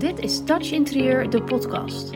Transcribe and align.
Dit 0.00 0.18
is 0.18 0.44
Touch 0.44 0.70
Interieur, 0.70 1.30
de 1.30 1.42
podcast. 1.42 2.10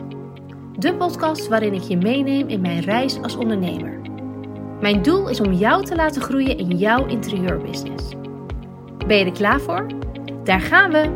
De 0.79 0.95
podcast 0.97 1.47
waarin 1.47 1.73
ik 1.73 1.81
je 1.81 1.97
meeneem 1.97 2.47
in 2.47 2.61
mijn 2.61 2.79
reis 2.79 3.21
als 3.21 3.35
ondernemer. 3.35 4.01
Mijn 4.81 5.01
doel 5.01 5.29
is 5.29 5.39
om 5.39 5.53
jou 5.53 5.85
te 5.85 5.95
laten 5.95 6.21
groeien 6.21 6.57
in 6.57 6.77
jouw 6.77 7.05
interieurbusiness. 7.07 8.03
Ben 9.07 9.17
je 9.17 9.25
er 9.25 9.31
klaar 9.31 9.61
voor? 9.61 9.87
Daar 10.43 10.61
gaan 10.61 10.91
we! 10.91 11.13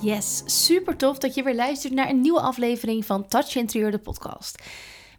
Yes, 0.00 0.42
super 0.66 0.96
tof 0.96 1.18
dat 1.18 1.34
je 1.34 1.42
weer 1.42 1.54
luistert 1.54 1.92
naar 1.92 2.08
een 2.08 2.20
nieuwe 2.20 2.40
aflevering 2.40 3.04
van 3.04 3.28
Touch 3.28 3.56
Interieur, 3.56 3.90
de 3.90 3.98
podcast. 3.98 4.62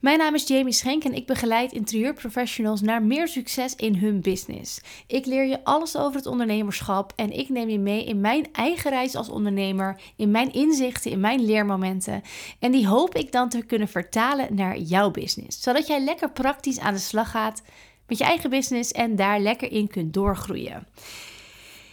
Mijn 0.01 0.17
naam 0.17 0.35
is 0.35 0.47
Jamie 0.47 0.73
Schenk 0.73 1.03
en 1.03 1.13
ik 1.13 1.25
begeleid 1.25 1.71
interieurprofessionals 1.71 2.81
naar 2.81 3.03
meer 3.03 3.27
succes 3.27 3.75
in 3.75 3.95
hun 3.95 4.21
business. 4.21 4.81
Ik 5.07 5.25
leer 5.25 5.45
je 5.45 5.63
alles 5.63 5.97
over 5.97 6.15
het 6.15 6.25
ondernemerschap 6.25 7.13
en 7.15 7.31
ik 7.31 7.49
neem 7.49 7.69
je 7.69 7.79
mee 7.79 8.05
in 8.05 8.21
mijn 8.21 8.47
eigen 8.53 8.91
reis 8.91 9.15
als 9.15 9.29
ondernemer, 9.29 10.01
in 10.15 10.31
mijn 10.31 10.53
inzichten, 10.53 11.11
in 11.11 11.19
mijn 11.19 11.45
leermomenten. 11.45 12.21
En 12.59 12.71
die 12.71 12.87
hoop 12.87 13.15
ik 13.15 13.31
dan 13.31 13.49
te 13.49 13.65
kunnen 13.65 13.87
vertalen 13.87 14.55
naar 14.55 14.77
jouw 14.77 15.11
business, 15.11 15.61
zodat 15.61 15.87
jij 15.87 16.03
lekker 16.03 16.31
praktisch 16.31 16.79
aan 16.79 16.93
de 16.93 16.99
slag 16.99 17.31
gaat 17.31 17.61
met 18.07 18.17
je 18.17 18.23
eigen 18.23 18.49
business 18.49 18.91
en 18.91 19.15
daar 19.15 19.39
lekker 19.39 19.71
in 19.71 19.87
kunt 19.87 20.13
doorgroeien. 20.13 20.87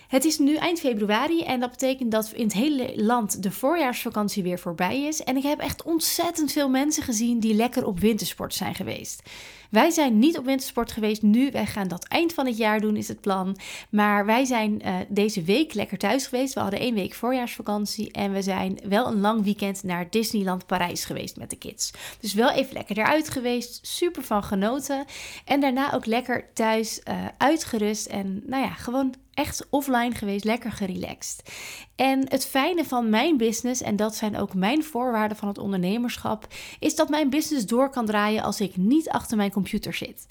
Het 0.09 0.25
is 0.25 0.39
nu 0.39 0.57
eind 0.57 0.81
februari 0.81 1.43
en 1.43 1.61
dat 1.61 1.71
betekent 1.71 2.11
dat 2.11 2.33
in 2.33 2.45
het 2.45 2.53
hele 2.53 2.93
land 2.97 3.43
de 3.43 3.51
voorjaarsvakantie 3.51 4.43
weer 4.43 4.59
voorbij 4.59 5.03
is. 5.03 5.23
En 5.23 5.37
ik 5.37 5.43
heb 5.43 5.59
echt 5.59 5.83
ontzettend 5.83 6.53
veel 6.53 6.69
mensen 6.69 7.03
gezien 7.03 7.41
die 7.41 7.55
lekker 7.55 7.87
op 7.87 8.01
wintersport 8.01 8.55
zijn 8.55 8.75
geweest. 8.75 9.23
Wij 9.71 9.91
zijn 9.91 10.19
niet 10.19 10.39
op 10.39 10.45
wintersport 10.45 10.93
geweest 10.93 11.23
nu. 11.23 11.51
Wij 11.51 11.67
gaan 11.67 11.89
dat 11.89 12.09
eind 12.09 12.33
van 12.33 12.47
het 12.47 12.57
jaar 12.57 12.81
doen, 12.81 12.97
is 12.97 13.09
het 13.09 13.21
plan. 13.21 13.57
Maar 13.91 14.27
wij 14.27 14.45
zijn 14.45 14.81
uh, 14.85 14.97
deze 15.09 15.43
week 15.43 15.75
lekker 15.75 15.99
thuis 15.99 16.27
geweest. 16.27 16.55
We 16.55 16.61
hadden 16.61 16.81
één 16.81 16.95
week 16.95 17.15
voorjaarsvakantie. 17.15 18.13
En 18.13 18.33
we 18.33 18.43
zijn 18.43 18.79
wel 18.89 19.07
een 19.07 19.21
lang 19.21 19.45
weekend 19.45 19.83
naar 19.83 20.11
Disneyland 20.11 20.67
Parijs 20.67 21.05
geweest 21.05 21.37
met 21.37 21.51
de 21.51 21.57
kids. 21.57 21.91
Dus 22.21 22.35
wel 22.35 22.51
even 22.51 22.73
lekker 22.73 22.99
eruit 22.99 23.29
geweest. 23.29 23.87
Super 23.87 24.23
van 24.23 24.43
genoten. 24.43 25.05
En 25.45 25.61
daarna 25.61 25.95
ook 25.95 26.07
lekker 26.07 26.53
thuis 26.53 27.01
uh, 27.09 27.25
uitgerust. 27.39 28.07
En 28.07 28.43
nou 28.47 28.63
ja, 28.63 28.71
gewoon 28.71 29.15
echt 29.35 29.67
offline 29.71 30.15
geweest, 30.15 30.45
lekker 30.45 30.73
gerelaxed. 30.73 31.53
En 31.97 32.31
het 32.31 32.47
fijne 32.47 32.85
van 32.85 33.09
mijn 33.09 33.37
business, 33.37 33.83
en 33.83 33.97
dat 33.97 34.15
zijn 34.15 34.37
ook 34.37 34.55
mijn 34.55 34.85
voorwaarden 34.85 35.37
van 35.37 35.49
het 35.49 35.59
ondernemerschap, 35.59 36.47
is 36.79 36.95
dat 36.95 37.09
mijn 37.09 37.31
business 37.31 37.67
door 37.67 37.91
kan 37.91 38.07
draaien 38.07 38.43
als 38.43 38.61
ik 38.61 38.77
niet 38.77 39.09
achter 39.09 39.37
mijn 39.37 39.51
computer 39.51 39.95
zit. 39.95 40.27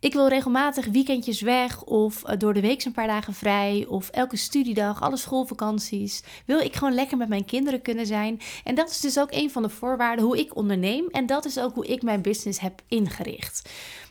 Ik 0.00 0.12
wil 0.12 0.28
regelmatig 0.28 0.86
weekendjes 0.86 1.40
weg 1.40 1.84
of 1.84 2.24
eh, 2.24 2.38
door 2.38 2.54
de 2.54 2.60
week 2.60 2.84
een 2.84 2.92
paar 2.92 3.06
dagen 3.06 3.34
vrij 3.34 3.86
of 3.88 4.08
elke 4.08 4.36
studiedag, 4.36 5.02
alle 5.02 5.16
schoolvakanties. 5.16 6.22
Wil 6.44 6.58
ik 6.58 6.76
gewoon 6.76 6.94
lekker 6.94 7.16
met 7.16 7.28
mijn 7.28 7.44
kinderen 7.44 7.82
kunnen 7.82 8.06
zijn. 8.06 8.40
En 8.64 8.74
dat 8.74 8.90
is 8.90 9.00
dus 9.00 9.18
ook 9.18 9.32
een 9.32 9.50
van 9.50 9.62
de 9.62 9.68
voorwaarden 9.68 10.24
hoe 10.24 10.38
ik 10.38 10.56
onderneem 10.56 11.06
en 11.10 11.26
dat 11.26 11.44
is 11.44 11.58
ook 11.58 11.74
hoe 11.74 11.86
ik 11.86 12.02
mijn 12.02 12.22
business 12.22 12.60
heb 12.60 12.82
ingericht. 12.88 13.68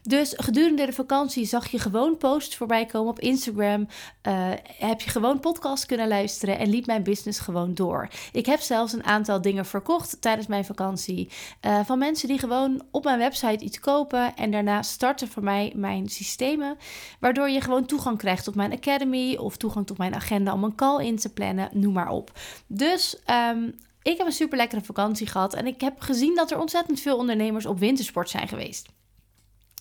Dus 0.08 0.34
gedurende 0.36 0.86
de 0.86 0.94
vakantie 0.94 1.46
zag 1.46 1.68
je 1.68 1.80
gewoon 1.80 2.18
posts 2.18 2.56
voorbij 2.56 2.86
komen 2.86 3.10
op 3.10 3.20
Instagram. 3.20 3.88
Uh, 4.28 4.37
heb 4.78 5.02
je 5.02 5.10
gewoon 5.10 5.40
podcasts 5.40 5.86
kunnen 5.86 6.08
luisteren 6.08 6.58
en 6.58 6.70
liep 6.70 6.86
mijn 6.86 7.04
business 7.04 7.40
gewoon 7.40 7.74
door. 7.74 8.08
Ik 8.32 8.46
heb 8.46 8.60
zelfs 8.60 8.94
een 8.94 9.04
aantal 9.04 9.42
dingen 9.42 9.66
verkocht 9.66 10.22
tijdens 10.22 10.48
mijn 10.48 10.66
vakantie. 10.66 11.30
Uh, 11.66 11.80
van 11.86 12.00
mensen 12.00 12.28
die 12.28 12.40
gewoon 12.40 12.84
op 12.92 13.04
mijn 13.04 13.20
website 13.20 13.64
iets 13.64 13.80
kopen 13.80 14.36
en 14.36 14.52
daarna 14.52 14.82
starten 14.82 15.28
voor 15.28 15.44
mij 15.44 15.74
mijn 15.76 16.10
systemen. 16.10 16.78
Waardoor 17.20 17.50
je 17.50 17.62
gewoon 17.62 17.86
toegang 17.86 18.18
krijgt 18.18 18.44
tot 18.44 18.56
mijn 18.56 18.72
academy 18.72 19.36
of 19.36 19.58
toegang 19.58 19.88
tot 19.88 19.98
mijn 19.98 20.16
agenda 20.16 20.54
om 20.54 20.64
een 20.64 20.76
call 20.76 21.06
in 21.06 21.18
te 21.18 21.34
plannen, 21.34 21.70
noem 21.72 21.94
maar 21.94 22.10
op. 22.10 22.32
Dus 22.68 23.20
um, 23.52 23.76
ik 24.02 24.18
heb 24.18 24.28
een 24.28 24.34
super 24.34 24.58
lekkere 24.58 24.82
vakantie 24.82 25.28
gehad 25.28 25.54
en 25.54 25.68
ik 25.68 25.82
heb 25.82 26.00
gezien 26.00 26.36
dat 26.36 26.52
er 26.52 26.60
ontzettend 26.60 27.00
veel 27.00 27.18
ondernemers 27.18 27.66
op 27.66 27.80
wintersport 27.80 28.30
zijn 28.30 28.48
geweest. 28.48 28.97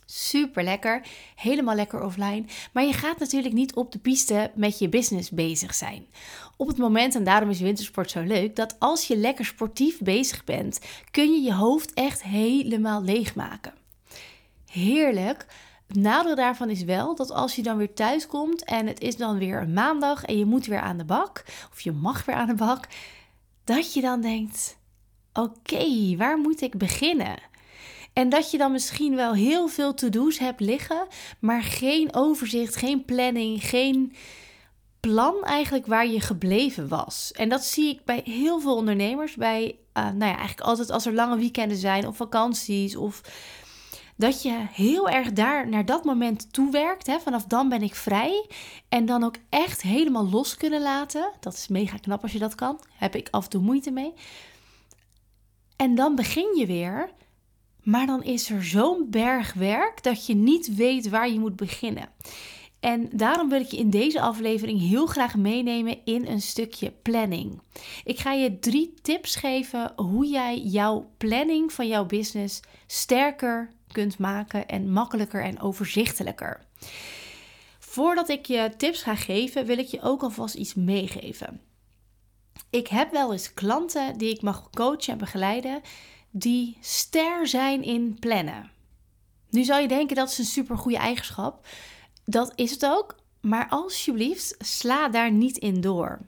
Super 0.08 0.62
lekker, 0.62 1.02
helemaal 1.34 1.74
lekker 1.74 2.02
offline. 2.02 2.44
Maar 2.72 2.84
je 2.84 2.92
gaat 2.92 3.18
natuurlijk 3.18 3.54
niet 3.54 3.74
op 3.74 3.92
de 3.92 3.98
piste 3.98 4.50
met 4.54 4.78
je 4.78 4.88
business 4.88 5.30
bezig 5.30 5.74
zijn. 5.74 6.06
Op 6.56 6.66
het 6.66 6.76
moment, 6.76 7.14
en 7.14 7.24
daarom 7.24 7.50
is 7.50 7.60
wintersport 7.60 8.10
zo 8.10 8.22
leuk, 8.22 8.56
dat 8.56 8.76
als 8.78 9.06
je 9.06 9.16
lekker 9.16 9.44
sportief 9.44 9.98
bezig 9.98 10.44
bent, 10.44 10.80
kun 11.10 11.32
je 11.32 11.40
je 11.40 11.54
hoofd 11.54 11.94
echt 11.94 12.22
helemaal 12.22 13.02
leegmaken. 13.02 13.74
Heerlijk. 14.70 15.46
Het 15.86 15.96
nadeel 15.96 16.34
daarvan 16.34 16.70
is 16.70 16.84
wel 16.84 17.14
dat 17.14 17.30
als 17.30 17.56
je 17.56 17.62
dan 17.62 17.76
weer 17.76 17.94
thuis 17.94 18.26
komt 18.26 18.64
en 18.64 18.86
het 18.86 19.00
is 19.00 19.16
dan 19.16 19.38
weer 19.38 19.60
een 19.60 19.72
maandag 19.72 20.24
en 20.24 20.38
je 20.38 20.44
moet 20.44 20.66
weer 20.66 20.80
aan 20.80 20.98
de 20.98 21.04
bak, 21.04 21.44
of 21.72 21.80
je 21.80 21.92
mag 21.92 22.24
weer 22.24 22.36
aan 22.36 22.46
de 22.46 22.54
bak, 22.54 22.88
dat 23.64 23.94
je 23.94 24.00
dan 24.00 24.20
denkt: 24.20 24.76
oké, 25.32 26.16
waar 26.16 26.38
moet 26.38 26.60
ik 26.60 26.78
beginnen? 26.78 27.38
En 28.16 28.28
dat 28.28 28.50
je 28.50 28.58
dan 28.58 28.72
misschien 28.72 29.16
wel 29.16 29.34
heel 29.34 29.68
veel 29.68 29.94
to-do's 29.94 30.38
hebt 30.38 30.60
liggen, 30.60 31.06
maar 31.40 31.62
geen 31.62 32.14
overzicht, 32.14 32.76
geen 32.76 33.04
planning, 33.04 33.64
geen 33.64 34.12
plan 35.00 35.44
eigenlijk 35.44 35.86
waar 35.86 36.06
je 36.06 36.20
gebleven 36.20 36.88
was. 36.88 37.32
En 37.32 37.48
dat 37.48 37.64
zie 37.64 37.88
ik 37.88 38.04
bij 38.04 38.20
heel 38.24 38.60
veel 38.60 38.76
ondernemers, 38.76 39.34
bij 39.34 39.78
uh, 39.94 40.04
nou 40.04 40.18
ja, 40.18 40.36
eigenlijk 40.36 40.60
altijd 40.60 40.90
als 40.90 41.06
er 41.06 41.14
lange 41.14 41.36
weekenden 41.36 41.76
zijn 41.76 42.06
of 42.06 42.16
vakanties 42.16 42.96
of 42.96 43.20
dat 44.16 44.42
je 44.42 44.66
heel 44.72 45.08
erg 45.08 45.32
daar 45.32 45.68
naar 45.68 45.84
dat 45.84 46.04
moment 46.04 46.52
toewerkt. 46.52 47.06
Hè? 47.06 47.18
Vanaf 47.20 47.44
dan 47.44 47.68
ben 47.68 47.82
ik 47.82 47.94
vrij. 47.94 48.46
En 48.88 49.06
dan 49.06 49.24
ook 49.24 49.36
echt 49.48 49.82
helemaal 49.82 50.30
los 50.30 50.56
kunnen 50.56 50.82
laten. 50.82 51.32
Dat 51.40 51.54
is 51.54 51.68
mega 51.68 51.96
knap 51.96 52.22
als 52.22 52.32
je 52.32 52.38
dat 52.38 52.54
kan. 52.54 52.80
Heb 52.92 53.14
ik 53.14 53.28
af 53.30 53.44
en 53.44 53.50
toe 53.50 53.62
moeite 53.62 53.90
mee. 53.90 54.12
En 55.76 55.94
dan 55.94 56.14
begin 56.14 56.56
je 56.56 56.66
weer 56.66 57.14
maar 57.86 58.06
dan 58.06 58.22
is 58.22 58.50
er 58.50 58.64
zo'n 58.64 59.06
berg 59.10 59.52
werk 59.52 60.02
dat 60.02 60.26
je 60.26 60.34
niet 60.34 60.74
weet 60.74 61.08
waar 61.08 61.30
je 61.30 61.38
moet 61.38 61.56
beginnen. 61.56 62.08
En 62.80 63.08
daarom 63.12 63.48
wil 63.48 63.60
ik 63.60 63.70
je 63.70 63.76
in 63.76 63.90
deze 63.90 64.20
aflevering 64.20 64.80
heel 64.80 65.06
graag 65.06 65.36
meenemen 65.36 65.98
in 66.04 66.26
een 66.26 66.40
stukje 66.40 66.90
planning. 66.90 67.60
Ik 68.04 68.18
ga 68.18 68.32
je 68.32 68.58
drie 68.58 68.94
tips 69.02 69.36
geven 69.36 69.92
hoe 69.96 70.26
jij 70.26 70.58
jouw 70.58 71.10
planning 71.16 71.72
van 71.72 71.88
jouw 71.88 72.04
business 72.06 72.60
sterker 72.86 73.70
kunt 73.92 74.18
maken 74.18 74.68
en 74.68 74.92
makkelijker 74.92 75.42
en 75.42 75.60
overzichtelijker. 75.60 76.60
Voordat 77.78 78.28
ik 78.28 78.46
je 78.46 78.70
tips 78.76 79.02
ga 79.02 79.14
geven, 79.14 79.66
wil 79.66 79.78
ik 79.78 79.86
je 79.86 80.02
ook 80.02 80.22
alvast 80.22 80.54
iets 80.54 80.74
meegeven. 80.74 81.60
Ik 82.70 82.88
heb 82.88 83.12
wel 83.12 83.32
eens 83.32 83.54
klanten 83.54 84.18
die 84.18 84.30
ik 84.30 84.42
mag 84.42 84.70
coachen 84.70 85.12
en 85.12 85.18
begeleiden 85.18 85.80
die 86.38 86.78
ster 86.80 87.46
zijn 87.46 87.82
in 87.82 88.16
plannen. 88.20 88.70
Nu 89.50 89.64
zou 89.64 89.80
je 89.80 89.88
denken 89.88 90.16
dat 90.16 90.28
is 90.28 90.38
een 90.38 90.44
super 90.44 90.78
goede 90.78 90.98
eigenschap. 90.98 91.66
Dat 92.24 92.52
is 92.54 92.70
het 92.70 92.86
ook. 92.86 93.16
Maar 93.40 93.66
alsjeblieft, 93.68 94.54
sla 94.58 95.08
daar 95.08 95.32
niet 95.32 95.56
in 95.56 95.80
door. 95.80 96.20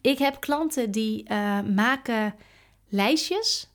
Ik 0.00 0.18
heb 0.18 0.40
klanten 0.40 0.90
die 0.90 1.30
uh, 1.30 1.60
maken 1.60 2.34
lijstjes 2.88 3.68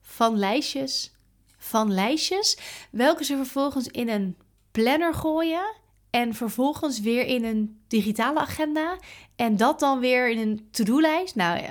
van 0.00 0.38
lijstjes 0.38 1.12
van 1.58 1.92
lijstjes, 1.92 2.58
welke 2.90 3.24
ze 3.24 3.36
vervolgens 3.36 3.86
in 3.86 4.08
een 4.08 4.36
planner 4.70 5.14
gooien 5.14 5.74
en 6.10 6.34
vervolgens 6.34 7.00
weer 7.00 7.26
in 7.26 7.44
een 7.44 7.80
digitale 7.88 8.38
agenda 8.40 8.98
en 9.36 9.56
dat 9.56 9.80
dan 9.80 10.00
weer 10.00 10.30
in 10.30 10.38
een 10.38 10.68
to-do-lijst. 10.70 11.34
Nou 11.34 11.64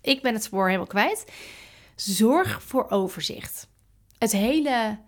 ik 0.00 0.22
ben 0.22 0.34
het 0.34 0.42
spoor 0.42 0.66
helemaal 0.66 0.86
kwijt. 0.86 1.24
Zorg 2.04 2.62
voor 2.62 2.90
overzicht. 2.90 3.68
Het 4.18 4.32
hele 4.32 4.98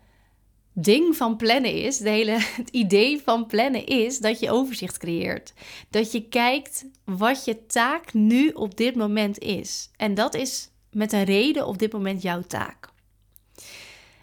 ding 0.72 1.16
van 1.16 1.36
plannen 1.36 1.72
is, 1.72 1.98
de 1.98 2.08
hele, 2.08 2.38
het 2.60 2.70
idee 2.70 3.22
van 3.22 3.46
plannen 3.46 3.86
is 3.86 4.18
dat 4.18 4.40
je 4.40 4.50
overzicht 4.50 4.98
creëert. 4.98 5.52
Dat 5.90 6.12
je 6.12 6.28
kijkt 6.28 6.84
wat 7.04 7.44
je 7.44 7.66
taak 7.66 8.12
nu 8.12 8.48
op 8.48 8.76
dit 8.76 8.94
moment 8.94 9.38
is. 9.38 9.90
En 9.96 10.14
dat 10.14 10.34
is 10.34 10.68
met 10.90 11.12
een 11.12 11.24
reden 11.24 11.66
op 11.66 11.78
dit 11.78 11.92
moment 11.92 12.22
jouw 12.22 12.42
taak. 12.42 12.88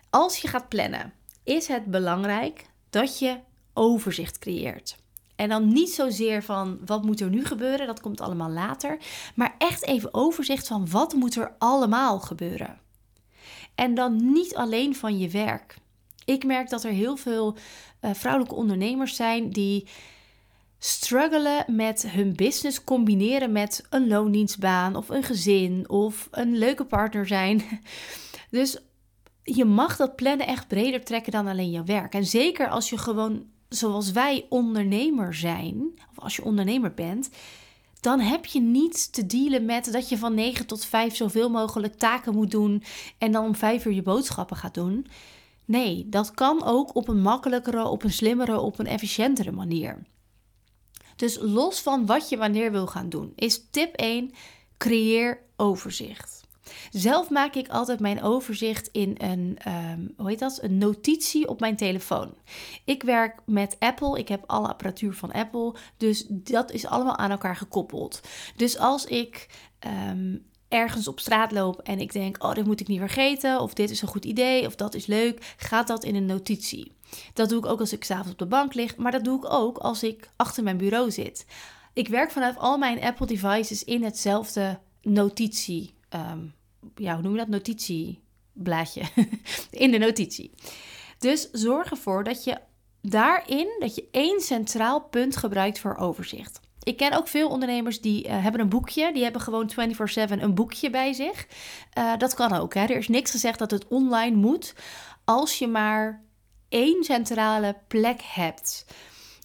Als 0.09 0.37
je 0.37 0.47
gaat 0.47 0.69
plannen, 0.69 1.13
is 1.43 1.67
het 1.67 1.85
belangrijk 1.85 2.65
dat 2.89 3.19
je 3.19 3.39
overzicht 3.73 4.39
creëert. 4.39 4.97
En 5.41 5.49
dan 5.49 5.67
niet 5.67 5.89
zozeer 5.89 6.43
van 6.43 6.79
wat 6.85 7.03
moet 7.03 7.19
er 7.19 7.29
nu 7.29 7.45
gebeuren, 7.45 7.87
dat 7.87 8.01
komt 8.01 8.21
allemaal 8.21 8.49
later. 8.49 8.97
Maar 9.35 9.55
echt 9.57 9.85
even 9.85 10.13
overzicht 10.13 10.67
van 10.67 10.89
wat 10.89 11.13
moet 11.13 11.35
er 11.35 11.55
allemaal 11.57 12.19
gebeuren. 12.19 12.79
En 13.75 13.93
dan 13.93 14.31
niet 14.31 14.55
alleen 14.55 14.95
van 14.95 15.17
je 15.17 15.29
werk. 15.29 15.77
Ik 16.25 16.45
merk 16.45 16.69
dat 16.69 16.83
er 16.83 16.91
heel 16.91 17.17
veel 17.17 17.57
uh, 18.01 18.11
vrouwelijke 18.13 18.55
ondernemers 18.55 19.15
zijn 19.15 19.49
die 19.49 19.87
struggelen 20.79 21.63
met 21.67 22.07
hun 22.07 22.35
business 22.35 22.83
combineren 22.83 23.51
met 23.51 23.85
een 23.89 24.07
loondienstbaan 24.07 24.95
of 24.95 25.09
een 25.09 25.23
gezin 25.23 25.89
of 25.89 26.27
een 26.31 26.57
leuke 26.57 26.85
partner 26.85 27.27
zijn. 27.27 27.61
Dus 28.49 28.77
je 29.43 29.65
mag 29.65 29.95
dat 29.95 30.15
plannen 30.15 30.47
echt 30.47 30.67
breder 30.67 31.03
trekken 31.03 31.31
dan 31.31 31.47
alleen 31.47 31.71
je 31.71 31.83
werk. 31.83 32.13
En 32.13 32.25
zeker 32.25 32.69
als 32.69 32.89
je 32.89 32.97
gewoon 32.97 33.45
zoals 33.73 34.11
wij 34.11 34.45
ondernemer 34.49 35.33
zijn, 35.33 35.91
of 36.09 36.23
als 36.23 36.35
je 36.35 36.43
ondernemer 36.43 36.93
bent, 36.93 37.29
dan 37.99 38.19
heb 38.19 38.45
je 38.45 38.61
niet 38.61 39.13
te 39.13 39.25
dealen 39.25 39.65
met 39.65 39.91
dat 39.91 40.09
je 40.09 40.17
van 40.17 40.33
9 40.33 40.65
tot 40.65 40.85
5 40.85 41.15
zoveel 41.15 41.49
mogelijk 41.49 41.95
taken 41.95 42.33
moet 42.33 42.51
doen 42.51 42.83
en 43.17 43.31
dan 43.31 43.45
om 43.45 43.55
5 43.55 43.85
uur 43.85 43.93
je 43.93 44.01
boodschappen 44.01 44.57
gaat 44.57 44.73
doen. 44.73 45.07
Nee, 45.65 46.09
dat 46.09 46.31
kan 46.31 46.63
ook 46.63 46.95
op 46.95 47.07
een 47.07 47.21
makkelijkere, 47.21 47.83
op 47.83 48.03
een 48.03 48.11
slimmere, 48.11 48.59
op 48.59 48.79
een 48.79 48.87
efficiëntere 48.87 49.51
manier. 49.51 50.03
Dus 51.15 51.37
los 51.41 51.79
van 51.79 52.05
wat 52.05 52.29
je 52.29 52.37
wanneer 52.37 52.71
wil 52.71 52.87
gaan 52.87 53.09
doen, 53.09 53.33
is 53.35 53.67
tip 53.69 53.95
1: 53.95 54.31
creëer 54.77 55.41
overzicht. 55.55 56.40
Zelf 56.89 57.29
maak 57.29 57.55
ik 57.55 57.67
altijd 57.67 57.99
mijn 57.99 58.21
overzicht 58.21 58.89
in 58.91 59.15
een, 59.17 59.57
um, 59.67 60.13
hoe 60.17 60.29
heet 60.29 60.39
dat? 60.39 60.59
een 60.61 60.77
notitie 60.77 61.47
op 61.47 61.59
mijn 61.59 61.75
telefoon. 61.75 62.33
Ik 62.85 63.03
werk 63.03 63.39
met 63.45 63.75
Apple, 63.79 64.19
ik 64.19 64.27
heb 64.27 64.43
alle 64.47 64.67
apparatuur 64.67 65.13
van 65.13 65.31
Apple, 65.31 65.75
dus 65.97 66.25
dat 66.29 66.71
is 66.71 66.85
allemaal 66.85 67.17
aan 67.17 67.31
elkaar 67.31 67.55
gekoppeld. 67.55 68.21
Dus 68.55 68.77
als 68.77 69.05
ik 69.05 69.47
ehm, 69.79 70.37
ergens 70.67 71.07
op 71.07 71.19
straat 71.19 71.51
loop 71.51 71.79
en 71.79 71.99
ik 71.99 72.11
denk, 72.11 72.43
oh, 72.43 72.53
dit 72.53 72.65
moet 72.65 72.79
ik 72.79 72.87
niet 72.87 72.99
vergeten, 72.99 73.59
of 73.59 73.73
dit 73.73 73.89
is 73.89 74.01
een 74.01 74.07
goed 74.07 74.25
idee, 74.25 74.65
of 74.65 74.75
dat 74.75 74.93
is 74.93 75.05
leuk, 75.05 75.53
gaat 75.57 75.87
dat 75.87 76.03
in 76.03 76.15
een 76.15 76.25
notitie. 76.25 76.91
Dat 77.33 77.49
doe 77.49 77.59
ik 77.59 77.65
ook 77.65 77.79
als 77.79 77.93
ik 77.93 78.03
s'avonds 78.03 78.31
op 78.31 78.37
de 78.37 78.45
bank 78.45 78.73
lig, 78.73 78.95
maar 78.95 79.11
dat 79.11 79.23
doe 79.23 79.37
ik 79.37 79.53
ook 79.53 79.77
als 79.77 80.03
ik 80.03 80.29
achter 80.35 80.63
mijn 80.63 80.77
bureau 80.77 81.11
zit. 81.11 81.45
Ik 81.93 82.07
werk 82.07 82.31
vanuit 82.31 82.57
al 82.57 82.77
mijn 82.77 83.01
Apple 83.01 83.25
devices 83.25 83.83
in 83.83 84.03
hetzelfde 84.03 84.79
notitie. 85.01 85.93
Um, 86.09 86.53
ja, 86.95 87.13
hoe 87.13 87.21
noem 87.21 87.31
je 87.31 87.37
dat? 87.37 87.47
Notitieblaadje. 87.47 89.01
in 89.71 89.91
de 89.91 89.97
notitie. 89.97 90.51
Dus 91.19 91.49
zorg 91.51 91.91
ervoor 91.91 92.23
dat 92.23 92.43
je 92.43 92.57
daarin 93.01 93.75
dat 93.79 93.95
je 93.95 94.07
één 94.11 94.41
centraal 94.41 95.01
punt 95.01 95.37
gebruikt 95.37 95.79
voor 95.79 95.95
overzicht. 95.95 96.59
Ik 96.83 96.97
ken 96.97 97.17
ook 97.17 97.27
veel 97.27 97.49
ondernemers 97.49 98.01
die 98.01 98.25
uh, 98.25 98.43
hebben 98.43 98.61
een 98.61 98.69
boekje. 98.69 99.13
Die 99.13 99.23
hebben 99.23 99.41
gewoon 99.41 99.71
24/7 99.71 100.41
een 100.41 100.53
boekje 100.53 100.89
bij 100.89 101.13
zich. 101.13 101.47
Uh, 101.97 102.17
dat 102.17 102.33
kan 102.33 102.53
ook. 102.53 102.73
Hè. 102.73 102.81
Er 102.81 102.97
is 102.97 103.07
niks 103.07 103.31
gezegd 103.31 103.59
dat 103.59 103.71
het 103.71 103.87
online 103.87 104.35
moet. 104.35 104.75
Als 105.25 105.59
je 105.59 105.67
maar 105.67 106.23
één 106.69 107.03
centrale 107.03 107.77
plek 107.87 108.21
hebt. 108.21 108.85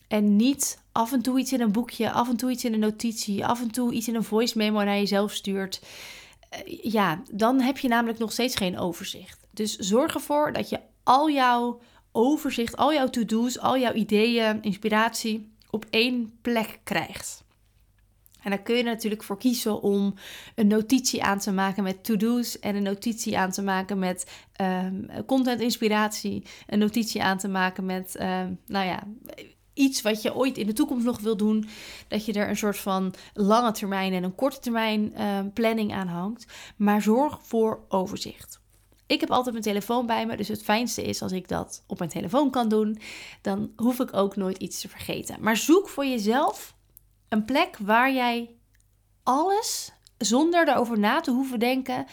En 0.08 0.36
niet 0.36 0.82
af 0.92 1.12
en 1.12 1.22
toe 1.22 1.38
iets 1.38 1.52
in 1.52 1.60
een 1.60 1.72
boekje, 1.72 2.10
af 2.10 2.28
en 2.28 2.36
toe 2.36 2.50
iets 2.50 2.64
in 2.64 2.72
een 2.72 2.80
notitie, 2.80 3.46
af 3.46 3.60
en 3.60 3.70
toe 3.70 3.92
iets 3.92 4.08
in 4.08 4.14
een 4.14 4.24
voice 4.24 4.58
memo 4.58 4.84
naar 4.84 4.96
jezelf 4.96 5.32
stuurt. 5.32 5.80
Uh, 6.64 6.78
ja, 6.82 7.22
dan 7.32 7.60
heb 7.60 7.78
je 7.78 7.88
namelijk 7.88 8.18
nog 8.18 8.32
steeds 8.32 8.56
geen 8.56 8.78
overzicht. 8.78 9.46
Dus 9.50 9.76
zorg 9.76 10.14
ervoor 10.14 10.52
dat 10.52 10.68
je 10.68 10.80
al 11.02 11.30
jouw 11.30 11.80
overzicht, 12.12 12.76
al 12.76 12.92
jouw 12.92 13.08
to-do's, 13.08 13.58
al 13.58 13.78
jouw 13.78 13.92
ideeën, 13.92 14.62
inspiratie 14.62 15.52
op 15.70 15.86
één 15.90 16.38
plek 16.42 16.80
krijgt. 16.84 17.44
En 18.42 18.52
dan 18.52 18.62
kun 18.62 18.76
je 18.76 18.82
natuurlijk 18.82 19.22
voor 19.22 19.38
kiezen 19.38 19.82
om 19.82 20.14
een 20.54 20.66
notitie 20.66 21.22
aan 21.22 21.38
te 21.38 21.52
maken 21.52 21.82
met 21.82 22.04
to-do's 22.04 22.58
en 22.58 22.76
een 22.76 22.82
notitie 22.82 23.38
aan 23.38 23.50
te 23.50 23.62
maken 23.62 23.98
met 23.98 24.46
um, 24.60 25.06
content 25.26 25.60
inspiratie, 25.60 26.42
een 26.66 26.78
notitie 26.78 27.22
aan 27.22 27.38
te 27.38 27.48
maken 27.48 27.84
met, 27.84 28.16
um, 28.20 28.60
nou 28.66 28.86
ja, 28.86 29.02
iets 29.76 30.02
wat 30.02 30.23
je 30.23 30.34
ooit 30.34 30.58
in 30.58 30.67
de 30.67 30.73
toekomst 30.73 31.05
nog 31.05 31.20
wil 31.20 31.37
doen, 31.37 31.69
dat 32.08 32.25
je 32.25 32.32
er 32.32 32.49
een 32.49 32.56
soort 32.56 32.78
van 32.78 33.14
lange 33.34 33.73
termijn 33.73 34.12
en 34.12 34.23
een 34.23 34.34
korte 34.34 34.61
termijn 34.61 35.23
um, 35.23 35.52
planning 35.52 35.93
aan 35.93 36.06
hangt. 36.06 36.46
Maar 36.76 37.02
zorg 37.02 37.38
voor 37.43 37.84
overzicht. 37.88 38.61
Ik 39.06 39.20
heb 39.20 39.31
altijd 39.31 39.52
mijn 39.52 39.67
telefoon 39.67 40.06
bij 40.06 40.26
me, 40.26 40.37
dus 40.37 40.49
het 40.49 40.62
fijnste 40.62 41.02
is 41.02 41.23
als 41.23 41.32
ik 41.32 41.49
dat 41.49 41.84
op 41.87 41.99
mijn 41.99 42.11
telefoon 42.11 42.50
kan 42.50 42.69
doen. 42.69 42.99
Dan 43.43 43.73
hoef 43.76 44.00
ik 44.00 44.17
ook 44.17 44.37
nooit 44.37 44.58
iets 44.58 44.81
te 44.81 44.88
vergeten. 44.88 45.37
Maar 45.40 45.56
zoek 45.56 45.88
voor 45.88 46.06
jezelf 46.06 46.75
een 47.28 47.44
plek 47.44 47.76
waar 47.81 48.12
jij 48.12 48.50
alles, 49.23 49.93
zonder 50.19 50.69
erover 50.69 50.99
na 50.99 51.20
te 51.20 51.31
hoeven 51.31 51.58
denken, 51.58 52.06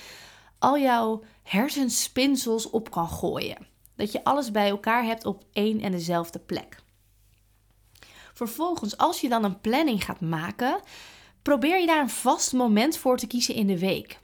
al 0.60 0.78
jouw 0.80 1.24
hersenspinsels 1.44 2.70
op 2.70 2.92
kan 2.92 3.08
gooien. 3.08 3.68
Dat 3.96 4.12
je 4.12 4.24
alles 4.24 4.52
bij 4.52 4.70
elkaar 4.70 5.04
hebt 5.04 5.26
op 5.26 5.44
één 5.52 5.82
en 5.82 5.92
dezelfde 5.92 6.40
plek. 6.40 6.83
Vervolgens, 8.34 8.98
als 8.98 9.22
je 9.22 9.30
dan 9.30 9.44
een 9.44 9.62
planning 9.62 10.04
gaat 10.04 10.22
maken, 10.22 10.80
probeer 11.42 11.80
je 11.80 11.86
daar 11.86 12.02
een 12.02 12.10
vast 12.10 12.54
moment 12.54 12.98
voor 12.98 13.18
te 13.18 13.28
kiezen 13.28 13.56
in 13.56 13.68
de 13.68 13.80
week. 13.80 14.22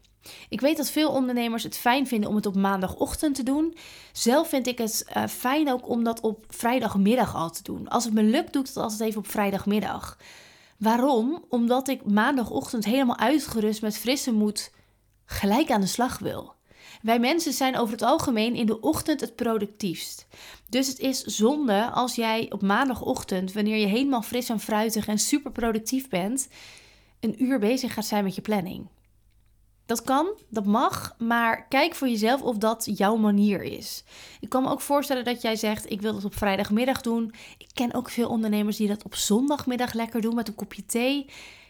Ik 0.49 0.61
weet 0.61 0.77
dat 0.77 0.91
veel 0.91 1.09
ondernemers 1.09 1.63
het 1.63 1.77
fijn 1.77 2.07
vinden 2.07 2.29
om 2.29 2.35
het 2.35 2.45
op 2.45 2.55
maandagochtend 2.55 3.35
te 3.35 3.43
doen. 3.43 3.77
Zelf 4.11 4.49
vind 4.49 4.67
ik 4.67 4.77
het 4.77 5.05
uh, 5.17 5.27
fijn 5.27 5.71
ook 5.71 5.89
om 5.89 6.03
dat 6.03 6.19
op 6.19 6.45
vrijdagmiddag 6.49 7.35
al 7.35 7.49
te 7.49 7.63
doen. 7.63 7.87
Als 7.87 8.03
het 8.03 8.13
me 8.13 8.23
lukt, 8.23 8.53
doe 8.53 8.61
ik 8.61 8.67
het 8.67 8.77
altijd 8.77 8.99
even 8.99 9.19
op 9.19 9.27
vrijdagmiddag. 9.27 10.17
Waarom? 10.77 11.45
Omdat 11.49 11.87
ik 11.87 12.05
maandagochtend 12.05 12.85
helemaal 12.85 13.17
uitgerust 13.17 13.81
met 13.81 13.97
frisse 13.97 14.31
moed 14.31 14.71
gelijk 15.25 15.71
aan 15.71 15.81
de 15.81 15.87
slag 15.87 16.19
wil. 16.19 16.53
Wij 17.01 17.19
mensen 17.19 17.53
zijn 17.53 17.77
over 17.77 17.93
het 17.93 18.01
algemeen 18.01 18.55
in 18.55 18.65
de 18.65 18.79
ochtend 18.79 19.21
het 19.21 19.35
productiefst. 19.35 20.27
Dus 20.69 20.87
het 20.87 20.99
is 20.99 21.21
zonde 21.21 21.89
als 21.89 22.15
jij 22.15 22.51
op 22.51 22.61
maandagochtend, 22.61 23.53
wanneer 23.53 23.77
je 23.77 23.85
helemaal 23.85 24.21
fris 24.21 24.49
en 24.49 24.59
fruitig 24.59 25.07
en 25.07 25.17
super 25.19 25.51
productief 25.51 26.09
bent, 26.09 26.47
een 27.19 27.43
uur 27.43 27.59
bezig 27.59 27.93
gaat 27.93 28.05
zijn 28.05 28.23
met 28.23 28.35
je 28.35 28.41
planning. 28.41 28.87
Dat 29.85 30.01
kan, 30.01 30.27
dat 30.49 30.65
mag, 30.65 31.15
maar 31.17 31.67
kijk 31.67 31.95
voor 31.95 32.07
jezelf 32.07 32.41
of 32.41 32.57
dat 32.57 32.87
jouw 32.97 33.15
manier 33.15 33.63
is. 33.63 34.03
Ik 34.39 34.49
kan 34.49 34.63
me 34.63 34.69
ook 34.69 34.81
voorstellen 34.81 35.23
dat 35.23 35.41
jij 35.41 35.55
zegt: 35.55 35.91
Ik 35.91 36.01
wil 36.01 36.13
dat 36.13 36.25
op 36.25 36.35
vrijdagmiddag 36.35 37.01
doen. 37.01 37.33
Ik 37.57 37.69
ken 37.73 37.93
ook 37.93 38.09
veel 38.09 38.29
ondernemers 38.29 38.77
die 38.77 38.87
dat 38.87 39.03
op 39.03 39.15
zondagmiddag 39.15 39.93
lekker 39.93 40.21
doen 40.21 40.35
met 40.35 40.47
een 40.47 40.55
kopje 40.55 40.85
thee. 40.85 41.25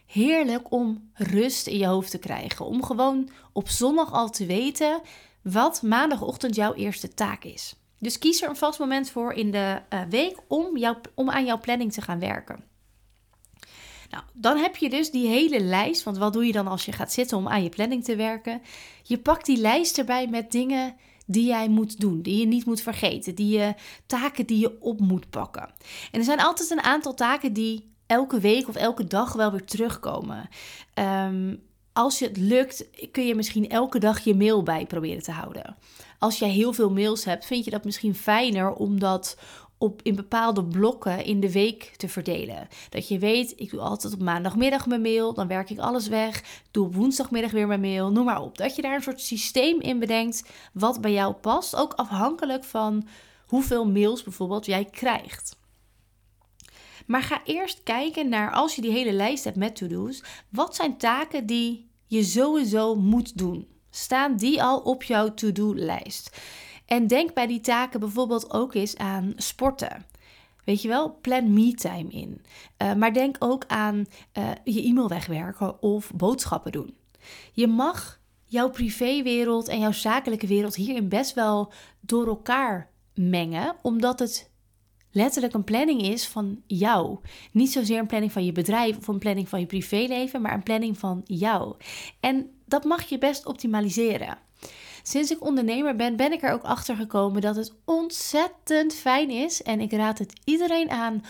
Heerlijk 0.05 0.71
om 0.71 1.11
rust 1.13 1.67
in 1.67 1.77
je 1.77 1.85
hoofd 1.85 2.11
te 2.11 2.17
krijgen. 2.17 2.65
Om 2.65 2.83
gewoon 2.83 3.29
op 3.53 3.69
zondag 3.69 4.13
al 4.13 4.29
te 4.29 4.45
weten 4.45 5.01
wat 5.41 5.81
maandagochtend 5.81 6.55
jouw 6.55 6.73
eerste 6.73 7.13
taak 7.13 7.43
is. 7.43 7.75
Dus 7.99 8.17
kies 8.17 8.41
er 8.41 8.49
een 8.49 8.55
vast 8.55 8.79
moment 8.79 9.09
voor 9.09 9.33
in 9.33 9.51
de 9.51 9.81
uh, 9.93 10.01
week 10.09 10.37
om, 10.47 10.79
om 11.15 11.29
aan 11.29 11.45
jouw 11.45 11.59
planning 11.59 11.93
te 11.93 12.01
gaan 12.01 12.19
werken. 12.19 12.63
Nou, 14.09 14.23
dan 14.33 14.57
heb 14.57 14.75
je 14.75 14.89
dus 14.89 15.11
die 15.11 15.27
hele 15.27 15.59
lijst. 15.59 16.03
Want 16.03 16.17
wat 16.17 16.33
doe 16.33 16.45
je 16.45 16.51
dan 16.51 16.67
als 16.67 16.85
je 16.85 16.91
gaat 16.91 17.11
zitten 17.11 17.37
om 17.37 17.47
aan 17.47 17.63
je 17.63 17.69
planning 17.69 18.03
te 18.03 18.15
werken? 18.15 18.61
Je 19.03 19.17
pakt 19.17 19.45
die 19.45 19.57
lijst 19.57 19.97
erbij 19.97 20.27
met 20.27 20.51
dingen 20.51 20.95
die 21.25 21.45
jij 21.45 21.69
moet 21.69 21.99
doen, 21.99 22.21
die 22.21 22.39
je 22.39 22.45
niet 22.45 22.65
moet 22.65 22.81
vergeten, 22.81 23.35
die 23.35 23.57
je 23.57 23.73
taken 24.05 24.45
die 24.45 24.59
je 24.59 24.81
op 24.81 24.99
moet 24.99 25.29
pakken. 25.29 25.69
En 26.11 26.19
er 26.19 26.23
zijn 26.23 26.39
altijd 26.39 26.69
een 26.69 26.81
aantal 26.81 27.13
taken 27.13 27.53
die 27.53 27.93
elke 28.05 28.39
week 28.39 28.67
of 28.67 28.75
elke 28.75 29.07
dag 29.07 29.33
wel 29.33 29.51
weer 29.51 29.65
terugkomen. 29.65 30.49
Um, 30.93 31.67
als 31.93 32.19
je 32.19 32.25
het 32.25 32.37
lukt, 32.37 32.85
kun 33.11 33.25
je 33.25 33.35
misschien 33.35 33.69
elke 33.69 33.99
dag 33.99 34.19
je 34.19 34.35
mail 34.35 34.63
bij 34.63 34.85
proberen 34.85 35.23
te 35.23 35.31
houden. 35.31 35.75
Als 36.19 36.39
jij 36.39 36.49
heel 36.49 36.73
veel 36.73 36.91
mails 36.91 37.25
hebt, 37.25 37.45
vind 37.45 37.65
je 37.65 37.71
dat 37.71 37.83
misschien 37.83 38.15
fijner 38.15 38.73
om 38.73 38.99
dat 38.99 39.37
op, 39.77 40.01
in 40.03 40.15
bepaalde 40.15 40.65
blokken 40.65 41.25
in 41.25 41.39
de 41.39 41.51
week 41.51 41.93
te 41.97 42.09
verdelen. 42.09 42.67
Dat 42.89 43.07
je 43.07 43.19
weet, 43.19 43.53
ik 43.55 43.69
doe 43.69 43.79
altijd 43.79 44.13
op 44.13 44.21
maandagmiddag 44.21 44.87
mijn 44.87 45.01
mail, 45.01 45.33
dan 45.33 45.47
werk 45.47 45.69
ik 45.69 45.79
alles 45.79 46.07
weg. 46.07 46.61
Doe 46.71 46.85
op 46.85 46.95
woensdagmiddag 46.95 47.51
weer 47.51 47.67
mijn 47.67 47.79
mail, 47.79 48.11
noem 48.11 48.25
maar 48.25 48.41
op. 48.41 48.57
Dat 48.57 48.75
je 48.75 48.81
daar 48.81 48.95
een 48.95 49.01
soort 49.01 49.21
systeem 49.21 49.81
in 49.81 49.99
bedenkt 49.99 50.49
wat 50.73 51.01
bij 51.01 51.11
jou 51.11 51.33
past. 51.33 51.75
Ook 51.75 51.93
afhankelijk 51.93 52.63
van 52.63 53.07
hoeveel 53.45 53.85
mails 53.85 54.23
bijvoorbeeld 54.23 54.65
jij 54.65 54.85
krijgt. 54.85 55.57
Maar 57.05 57.23
ga 57.23 57.41
eerst 57.45 57.83
kijken 57.83 58.29
naar, 58.29 58.51
als 58.51 58.75
je 58.75 58.81
die 58.81 58.91
hele 58.91 59.11
lijst 59.11 59.43
hebt 59.43 59.57
met 59.57 59.75
to-do's, 59.75 60.23
wat 60.49 60.75
zijn 60.75 60.97
taken 60.97 61.45
die 61.45 61.89
je 62.05 62.23
sowieso 62.23 62.95
moet 62.95 63.37
doen? 63.37 63.67
Staan 63.89 64.35
die 64.35 64.63
al 64.63 64.79
op 64.79 65.03
jouw 65.03 65.33
to-do-lijst? 65.33 66.37
En 66.85 67.07
denk 67.07 67.33
bij 67.33 67.47
die 67.47 67.59
taken 67.59 67.99
bijvoorbeeld 67.99 68.53
ook 68.53 68.73
eens 68.73 68.97
aan 68.97 69.33
sporten. 69.35 70.05
Weet 70.63 70.81
je 70.81 70.87
wel, 70.87 71.17
plan 71.21 71.53
me-time 71.53 72.09
in. 72.09 72.41
Uh, 72.81 72.93
maar 72.93 73.13
denk 73.13 73.35
ook 73.39 73.63
aan 73.67 74.05
uh, 74.37 74.49
je 74.63 74.83
e-mail 74.83 75.07
wegwerken 75.07 75.81
of 75.81 76.11
boodschappen 76.15 76.71
doen. 76.71 76.95
Je 77.53 77.67
mag 77.67 78.19
jouw 78.45 78.69
privéwereld 78.69 79.67
en 79.67 79.79
jouw 79.79 79.91
zakelijke 79.91 80.47
wereld 80.47 80.75
hierin 80.75 81.09
best 81.09 81.33
wel 81.33 81.71
door 81.99 82.27
elkaar 82.27 82.91
mengen, 83.13 83.75
omdat 83.81 84.19
het 84.19 84.51
letterlijk 85.11 85.53
een 85.53 85.63
planning 85.63 86.01
is 86.01 86.27
van 86.27 86.61
jou. 86.67 87.19
Niet 87.51 87.71
zozeer 87.71 87.99
een 87.99 88.07
planning 88.07 88.31
van 88.31 88.45
je 88.45 88.51
bedrijf 88.51 88.97
of 88.97 89.07
een 89.07 89.19
planning 89.19 89.49
van 89.49 89.59
je 89.59 89.65
privéleven, 89.65 90.41
maar 90.41 90.53
een 90.53 90.63
planning 90.63 90.97
van 90.97 91.21
jou. 91.25 91.75
En 92.19 92.49
dat 92.69 92.83
mag 92.83 93.03
je 93.03 93.17
best 93.17 93.45
optimaliseren. 93.45 94.37
Sinds 95.03 95.31
ik 95.31 95.43
ondernemer 95.43 95.95
ben, 95.95 96.15
ben 96.15 96.31
ik 96.31 96.43
er 96.43 96.51
ook 96.51 96.63
achter 96.63 96.95
gekomen 96.95 97.41
dat 97.41 97.55
het 97.55 97.73
ontzettend 97.85 98.93
fijn 98.93 99.29
is. 99.29 99.63
En 99.63 99.79
ik 99.79 99.91
raad 99.91 100.17
het 100.17 100.33
iedereen 100.43 100.89
aan 100.89 101.23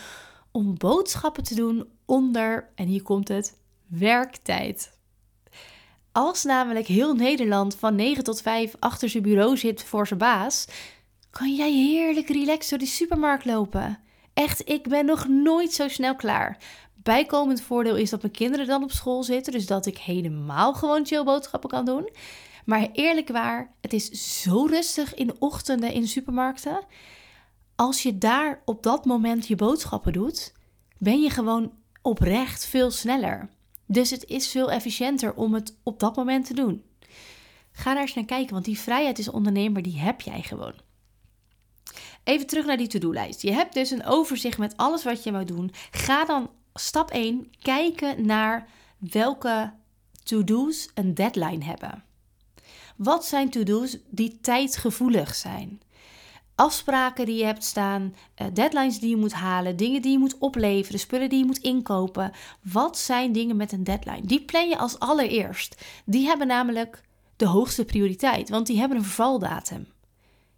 om 0.50 0.78
boodschappen 0.78 1.42
te 1.42 1.54
doen 1.54 1.88
onder, 2.04 2.70
en 2.74 2.86
hier 2.86 3.02
komt 3.02 3.28
het, 3.28 3.58
werktijd. 3.86 4.98
Als 6.12 6.44
namelijk 6.44 6.86
heel 6.86 7.14
Nederland 7.14 7.74
van 7.74 7.94
9 7.94 8.24
tot 8.24 8.42
5 8.42 8.74
achter 8.78 9.08
zijn 9.08 9.22
bureau 9.22 9.56
zit 9.56 9.84
voor 9.84 10.06
zijn 10.06 10.18
baas, 10.18 10.66
kan 11.30 11.54
jij 11.54 11.72
heerlijk 11.72 12.28
relaxed 12.28 12.70
door 12.70 12.78
die 12.78 12.88
supermarkt 12.88 13.44
lopen. 13.44 13.98
Echt, 14.34 14.68
ik 14.68 14.88
ben 14.88 15.06
nog 15.06 15.28
nooit 15.28 15.72
zo 15.72 15.88
snel 15.88 16.16
klaar. 16.16 16.58
Bijkomend 17.02 17.60
voordeel 17.62 17.96
is 17.96 18.10
dat 18.10 18.22
mijn 18.22 18.32
kinderen 18.32 18.66
dan 18.66 18.82
op 18.82 18.92
school 18.92 19.22
zitten, 19.22 19.52
dus 19.52 19.66
dat 19.66 19.86
ik 19.86 19.98
helemaal 19.98 20.74
gewoon 20.74 21.06
chill 21.06 21.24
boodschappen 21.24 21.70
kan 21.70 21.84
doen. 21.84 22.10
Maar 22.64 22.88
eerlijk 22.92 23.28
waar, 23.28 23.74
het 23.80 23.92
is 23.92 24.42
zo 24.42 24.64
rustig 24.64 25.14
in 25.14 25.26
de 25.26 25.36
ochtenden 25.38 25.92
in 25.92 26.08
supermarkten. 26.08 26.84
Als 27.76 28.02
je 28.02 28.18
daar 28.18 28.62
op 28.64 28.82
dat 28.82 29.04
moment 29.04 29.46
je 29.46 29.56
boodschappen 29.56 30.12
doet, 30.12 30.52
ben 30.98 31.20
je 31.20 31.30
gewoon 31.30 31.72
oprecht 32.02 32.66
veel 32.66 32.90
sneller. 32.90 33.48
Dus 33.86 34.10
het 34.10 34.24
is 34.24 34.48
veel 34.48 34.70
efficiënter 34.70 35.34
om 35.34 35.54
het 35.54 35.76
op 35.82 36.00
dat 36.00 36.16
moment 36.16 36.46
te 36.46 36.54
doen. 36.54 36.82
Ga 37.72 37.92
daar 37.92 38.02
eens 38.02 38.14
naar 38.14 38.24
kijken, 38.24 38.52
want 38.52 38.64
die 38.64 38.78
vrijheid 38.78 39.16
als 39.16 39.30
ondernemer, 39.30 39.82
die 39.82 39.98
heb 39.98 40.20
jij 40.20 40.42
gewoon. 40.42 40.74
Even 42.24 42.46
terug 42.46 42.66
naar 42.66 42.76
die 42.76 42.86
to-do-lijst. 42.86 43.42
Je 43.42 43.52
hebt 43.52 43.74
dus 43.74 43.90
een 43.90 44.06
overzicht 44.06 44.58
met 44.58 44.76
alles 44.76 45.04
wat 45.04 45.22
je 45.22 45.32
moet 45.32 45.48
doen. 45.48 45.70
Ga 45.90 46.24
dan 46.24 46.50
stap 46.74 47.10
1 47.10 47.50
kijken 47.62 48.26
naar 48.26 48.68
welke 48.98 49.72
to-do's 50.22 50.90
een 50.94 51.14
deadline 51.14 51.64
hebben. 51.64 52.04
Wat 52.96 53.24
zijn 53.24 53.50
to-do's 53.50 53.96
die 54.10 54.40
tijdgevoelig 54.40 55.34
zijn? 55.34 55.80
Afspraken 56.54 57.26
die 57.26 57.36
je 57.36 57.44
hebt 57.44 57.64
staan, 57.64 58.14
eh, 58.34 58.46
deadlines 58.52 58.98
die 58.98 59.10
je 59.10 59.16
moet 59.16 59.32
halen, 59.32 59.76
dingen 59.76 60.02
die 60.02 60.12
je 60.12 60.18
moet 60.18 60.38
opleveren, 60.38 61.00
spullen 61.00 61.28
die 61.28 61.38
je 61.38 61.44
moet 61.44 61.58
inkopen. 61.58 62.32
Wat 62.62 62.98
zijn 62.98 63.32
dingen 63.32 63.56
met 63.56 63.72
een 63.72 63.84
deadline? 63.84 64.26
Die 64.26 64.44
plan 64.44 64.68
je 64.68 64.78
als 64.78 64.98
allereerst. 64.98 65.84
Die 66.04 66.26
hebben 66.26 66.46
namelijk 66.46 67.02
de 67.36 67.46
hoogste 67.46 67.84
prioriteit, 67.84 68.48
want 68.48 68.66
die 68.66 68.78
hebben 68.78 68.96
een 68.98 69.04
vervaldatum. 69.04 69.86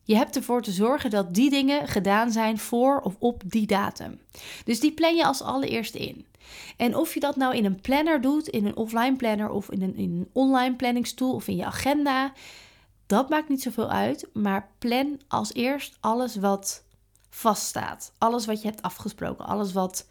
Je 0.02 0.16
hebt 0.16 0.37
ervoor 0.37 0.62
te 0.62 0.71
zorgen 0.71 1.11
dat 1.11 1.35
die 1.35 1.50
dingen 1.50 1.88
gedaan 1.88 2.30
zijn 2.30 2.59
voor 2.59 3.00
of 3.00 3.16
op 3.18 3.42
die 3.47 3.66
datum. 3.66 4.21
Dus 4.64 4.80
die 4.80 4.92
plan 4.92 5.16
je 5.16 5.25
als 5.25 5.42
allereerste 5.42 5.99
in. 5.99 6.26
En 6.76 6.97
of 6.97 7.14
je 7.14 7.21
dat 7.21 7.37
nou 7.37 7.56
in 7.56 7.64
een 7.64 7.80
planner 7.80 8.21
doet, 8.21 8.49
in 8.49 8.66
een 8.66 8.76
offline 8.76 9.16
planner 9.16 9.50
of 9.50 9.71
in 9.71 9.82
een, 9.82 9.97
in 9.97 10.11
een 10.11 10.28
online 10.32 10.76
planningstool 10.76 11.35
of 11.35 11.49
in 11.49 11.56
je 11.56 11.64
agenda, 11.64 12.32
dat 13.06 13.28
maakt 13.28 13.49
niet 13.49 13.62
zoveel 13.62 13.90
uit. 13.90 14.28
Maar 14.32 14.71
plan 14.78 15.21
als 15.28 15.54
eerst 15.54 15.97
alles 16.00 16.37
wat 16.37 16.82
vaststaat. 17.30 18.12
Alles 18.18 18.47
wat 18.47 18.62
je 18.62 18.68
hebt 18.68 18.82
afgesproken. 18.82 19.47
Alles 19.47 19.73
wat 19.73 20.06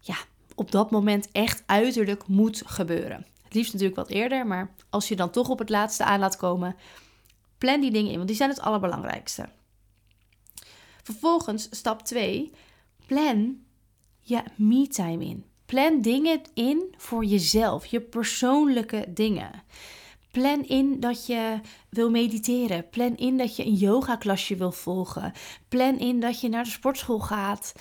ja, 0.00 0.16
op 0.54 0.70
dat 0.70 0.90
moment 0.90 1.28
echt 1.32 1.62
uiterlijk 1.66 2.26
moet 2.26 2.62
gebeuren. 2.66 3.26
Het 3.44 3.54
liefst 3.54 3.72
natuurlijk 3.72 3.98
wat 3.98 4.10
eerder, 4.10 4.46
maar 4.46 4.70
als 4.90 5.08
je 5.08 5.16
dan 5.16 5.30
toch 5.30 5.48
op 5.48 5.58
het 5.58 5.68
laatste 5.68 6.04
aan 6.04 6.20
laat 6.20 6.36
komen, 6.36 6.76
plan 7.58 7.80
die 7.80 7.90
dingen 7.90 8.10
in, 8.10 8.16
want 8.16 8.28
die 8.28 8.36
zijn 8.36 8.50
het 8.50 8.60
allerbelangrijkste. 8.60 9.48
Vervolgens, 11.02 11.68
stap 11.70 12.02
2, 12.02 12.52
plan 13.06 13.58
je 14.20 14.42
me-time 14.56 15.24
in. 15.24 15.44
Plan 15.66 16.00
dingen 16.00 16.40
in 16.54 16.94
voor 16.96 17.24
jezelf, 17.24 17.86
je 17.86 18.00
persoonlijke 18.00 19.04
dingen. 19.08 19.62
Plan 20.30 20.64
in 20.64 21.00
dat 21.00 21.26
je 21.26 21.60
wil 21.88 22.10
mediteren. 22.10 22.88
Plan 22.88 23.16
in 23.16 23.36
dat 23.36 23.56
je 23.56 23.64
een 23.64 23.74
yoga-klasje 23.74 24.56
wil 24.56 24.72
volgen. 24.72 25.32
Plan 25.68 25.98
in 25.98 26.20
dat 26.20 26.40
je 26.40 26.48
naar 26.48 26.64
de 26.64 26.70
sportschool 26.70 27.18
gaat. 27.18 27.72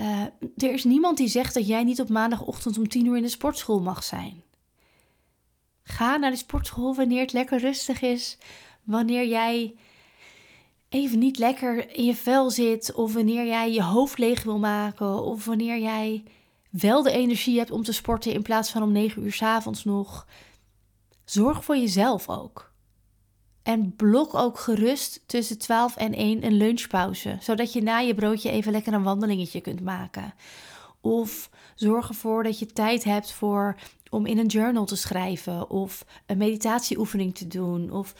Uh, 0.00 0.20
er 0.56 0.72
is 0.72 0.84
niemand 0.84 1.16
die 1.16 1.28
zegt 1.28 1.54
dat 1.54 1.66
jij 1.66 1.84
niet 1.84 2.00
op 2.00 2.08
maandagochtend 2.08 2.78
om 2.78 2.88
10 2.88 3.06
uur 3.06 3.16
in 3.16 3.22
de 3.22 3.28
sportschool 3.28 3.80
mag 3.80 4.04
zijn. 4.04 4.42
Ga 5.82 6.16
naar 6.16 6.30
de 6.30 6.36
sportschool 6.36 6.94
wanneer 6.94 7.20
het 7.20 7.32
lekker 7.32 7.58
rustig 7.58 8.02
is. 8.02 8.38
Wanneer 8.86 9.26
jij 9.26 9.74
even 10.88 11.18
niet 11.18 11.38
lekker 11.38 11.96
in 11.96 12.04
je 12.04 12.14
vel 12.14 12.50
zit. 12.50 12.94
Of 12.94 13.12
wanneer 13.12 13.46
jij 13.46 13.72
je 13.72 13.82
hoofd 13.82 14.18
leeg 14.18 14.42
wil 14.42 14.58
maken. 14.58 15.22
Of 15.22 15.44
wanneer 15.44 15.78
jij 15.78 16.24
wel 16.70 17.02
de 17.02 17.10
energie 17.10 17.58
hebt 17.58 17.70
om 17.70 17.82
te 17.82 17.92
sporten 17.92 18.32
in 18.32 18.42
plaats 18.42 18.70
van 18.70 18.82
om 18.82 18.92
9 18.92 19.24
uur 19.24 19.32
s 19.32 19.42
avonds 19.42 19.84
nog. 19.84 20.26
Zorg 21.24 21.64
voor 21.64 21.76
jezelf 21.76 22.28
ook. 22.28 22.74
En 23.62 23.96
blok 23.96 24.34
ook 24.34 24.58
gerust 24.58 25.22
tussen 25.26 25.58
12 25.58 25.96
en 25.96 26.14
1 26.14 26.44
een 26.44 26.56
lunchpauze, 26.56 27.36
zodat 27.40 27.72
je 27.72 27.82
na 27.82 27.98
je 27.98 28.14
broodje 28.14 28.50
even 28.50 28.72
lekker 28.72 28.92
een 28.92 29.02
wandelingetje 29.02 29.60
kunt 29.60 29.80
maken. 29.80 30.34
Of 31.00 31.50
zorg 31.74 32.08
ervoor 32.08 32.42
dat 32.42 32.58
je 32.58 32.66
tijd 32.66 33.04
hebt 33.04 33.32
voor 33.32 33.76
om 34.10 34.26
in 34.26 34.38
een 34.38 34.46
journal 34.46 34.84
te 34.84 34.96
schrijven 34.96 35.70
of 35.70 36.04
een 36.26 36.38
meditatieoefening 36.38 37.34
te 37.34 37.46
doen. 37.46 37.90
Of... 37.90 38.14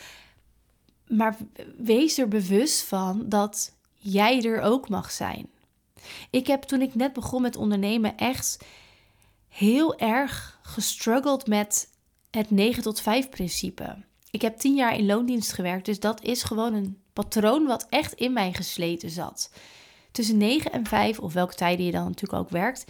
Maar 1.09 1.37
wees 1.77 2.19
er 2.19 2.29
bewust 2.29 2.83
van 2.83 3.29
dat 3.29 3.73
jij 3.95 4.43
er 4.45 4.61
ook 4.61 4.89
mag 4.89 5.11
zijn. 5.11 5.49
Ik 6.31 6.47
heb 6.47 6.63
toen 6.63 6.83
ik 6.83 6.95
net 6.95 7.13
begon 7.13 7.43
met 7.43 7.57
ondernemen 7.57 8.17
echt 8.17 8.59
heel 9.49 9.99
erg 9.99 10.59
gestruggeld 10.63 11.47
met 11.47 11.89
het 12.31 12.51
9 12.51 12.83
tot 12.83 13.01
5 13.01 13.29
principe. 13.29 13.97
Ik 14.31 14.43
heb 14.43 14.57
10 14.57 14.75
jaar 14.75 14.97
in 14.99 15.07
loondienst 15.07 15.53
gewerkt, 15.53 15.85
dus 15.87 16.01
dat 16.01 16.23
is 16.23 16.43
gewoon 16.43 16.75
een 16.75 17.01
patroon 17.13 17.67
wat 17.67 17.87
echt 17.89 18.13
in 18.13 18.33
mij 18.33 18.53
gesleten 18.53 19.11
zat. 19.11 19.51
Tussen 20.13 20.37
9 20.37 20.73
en 20.73 20.87
5, 20.87 21.19
of 21.19 21.33
welke 21.33 21.55
tijden 21.55 21.87
je 21.87 21.93
dan 21.93 22.05
natuurlijk 22.05 22.43
ook 22.43 22.51
werkt, 22.51 22.85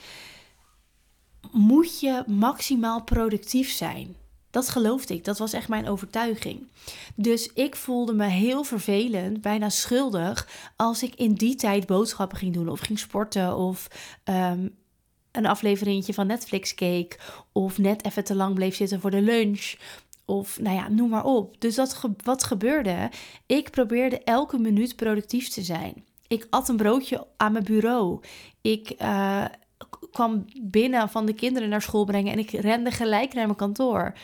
moet 1.52 2.00
je 2.00 2.24
maximaal 2.26 3.02
productief 3.02 3.70
zijn. 3.70 4.16
Dat 4.56 4.68
geloofde 4.68 5.14
ik, 5.14 5.24
dat 5.24 5.38
was 5.38 5.52
echt 5.52 5.68
mijn 5.68 5.88
overtuiging. 5.88 6.66
Dus 7.14 7.52
ik 7.52 7.76
voelde 7.76 8.14
me 8.14 8.24
heel 8.24 8.64
vervelend, 8.64 9.40
bijna 9.40 9.68
schuldig, 9.68 10.48
als 10.76 11.02
ik 11.02 11.14
in 11.14 11.34
die 11.34 11.54
tijd 11.54 11.86
boodschappen 11.86 12.38
ging 12.38 12.54
doen 12.54 12.68
of 12.68 12.80
ging 12.80 12.98
sporten 12.98 13.56
of 13.56 13.88
um, 14.24 14.74
een 15.32 15.46
afleveringetje 15.46 16.14
van 16.14 16.26
Netflix 16.26 16.74
keek 16.74 17.20
of 17.52 17.78
net 17.78 18.04
even 18.04 18.24
te 18.24 18.34
lang 18.34 18.54
bleef 18.54 18.76
zitten 18.76 19.00
voor 19.00 19.10
de 19.10 19.22
lunch. 19.22 19.74
Of 20.24 20.60
nou 20.60 20.76
ja, 20.76 20.88
noem 20.88 21.08
maar 21.08 21.24
op. 21.24 21.60
Dus 21.60 21.76
wat 22.24 22.44
gebeurde? 22.44 23.10
Ik 23.46 23.70
probeerde 23.70 24.18
elke 24.18 24.58
minuut 24.58 24.96
productief 24.96 25.48
te 25.48 25.62
zijn. 25.62 26.04
Ik 26.26 26.46
at 26.50 26.68
een 26.68 26.76
broodje 26.76 27.26
aan 27.36 27.52
mijn 27.52 27.64
bureau. 27.64 28.20
Ik 28.60 28.94
uh, 29.02 29.44
kwam 30.12 30.44
binnen 30.62 31.08
van 31.08 31.26
de 31.26 31.34
kinderen 31.34 31.68
naar 31.68 31.82
school 31.82 32.04
brengen 32.04 32.32
en 32.32 32.38
ik 32.38 32.50
rende 32.50 32.90
gelijk 32.90 33.34
naar 33.34 33.44
mijn 33.44 33.56
kantoor. 33.56 34.14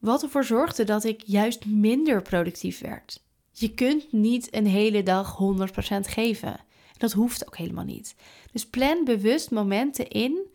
Wat 0.00 0.22
ervoor 0.22 0.44
zorgde 0.44 0.84
dat 0.84 1.04
ik 1.04 1.22
juist 1.24 1.66
minder 1.66 2.22
productief 2.22 2.80
werd. 2.80 3.22
Je 3.52 3.74
kunt 3.74 4.12
niet 4.12 4.54
een 4.54 4.66
hele 4.66 5.02
dag 5.02 5.38
100% 5.38 6.00
geven. 6.00 6.60
Dat 6.96 7.12
hoeft 7.12 7.46
ook 7.46 7.56
helemaal 7.56 7.84
niet. 7.84 8.14
Dus 8.52 8.66
plan 8.66 9.04
bewust 9.04 9.50
momenten 9.50 10.08
in 10.08 10.46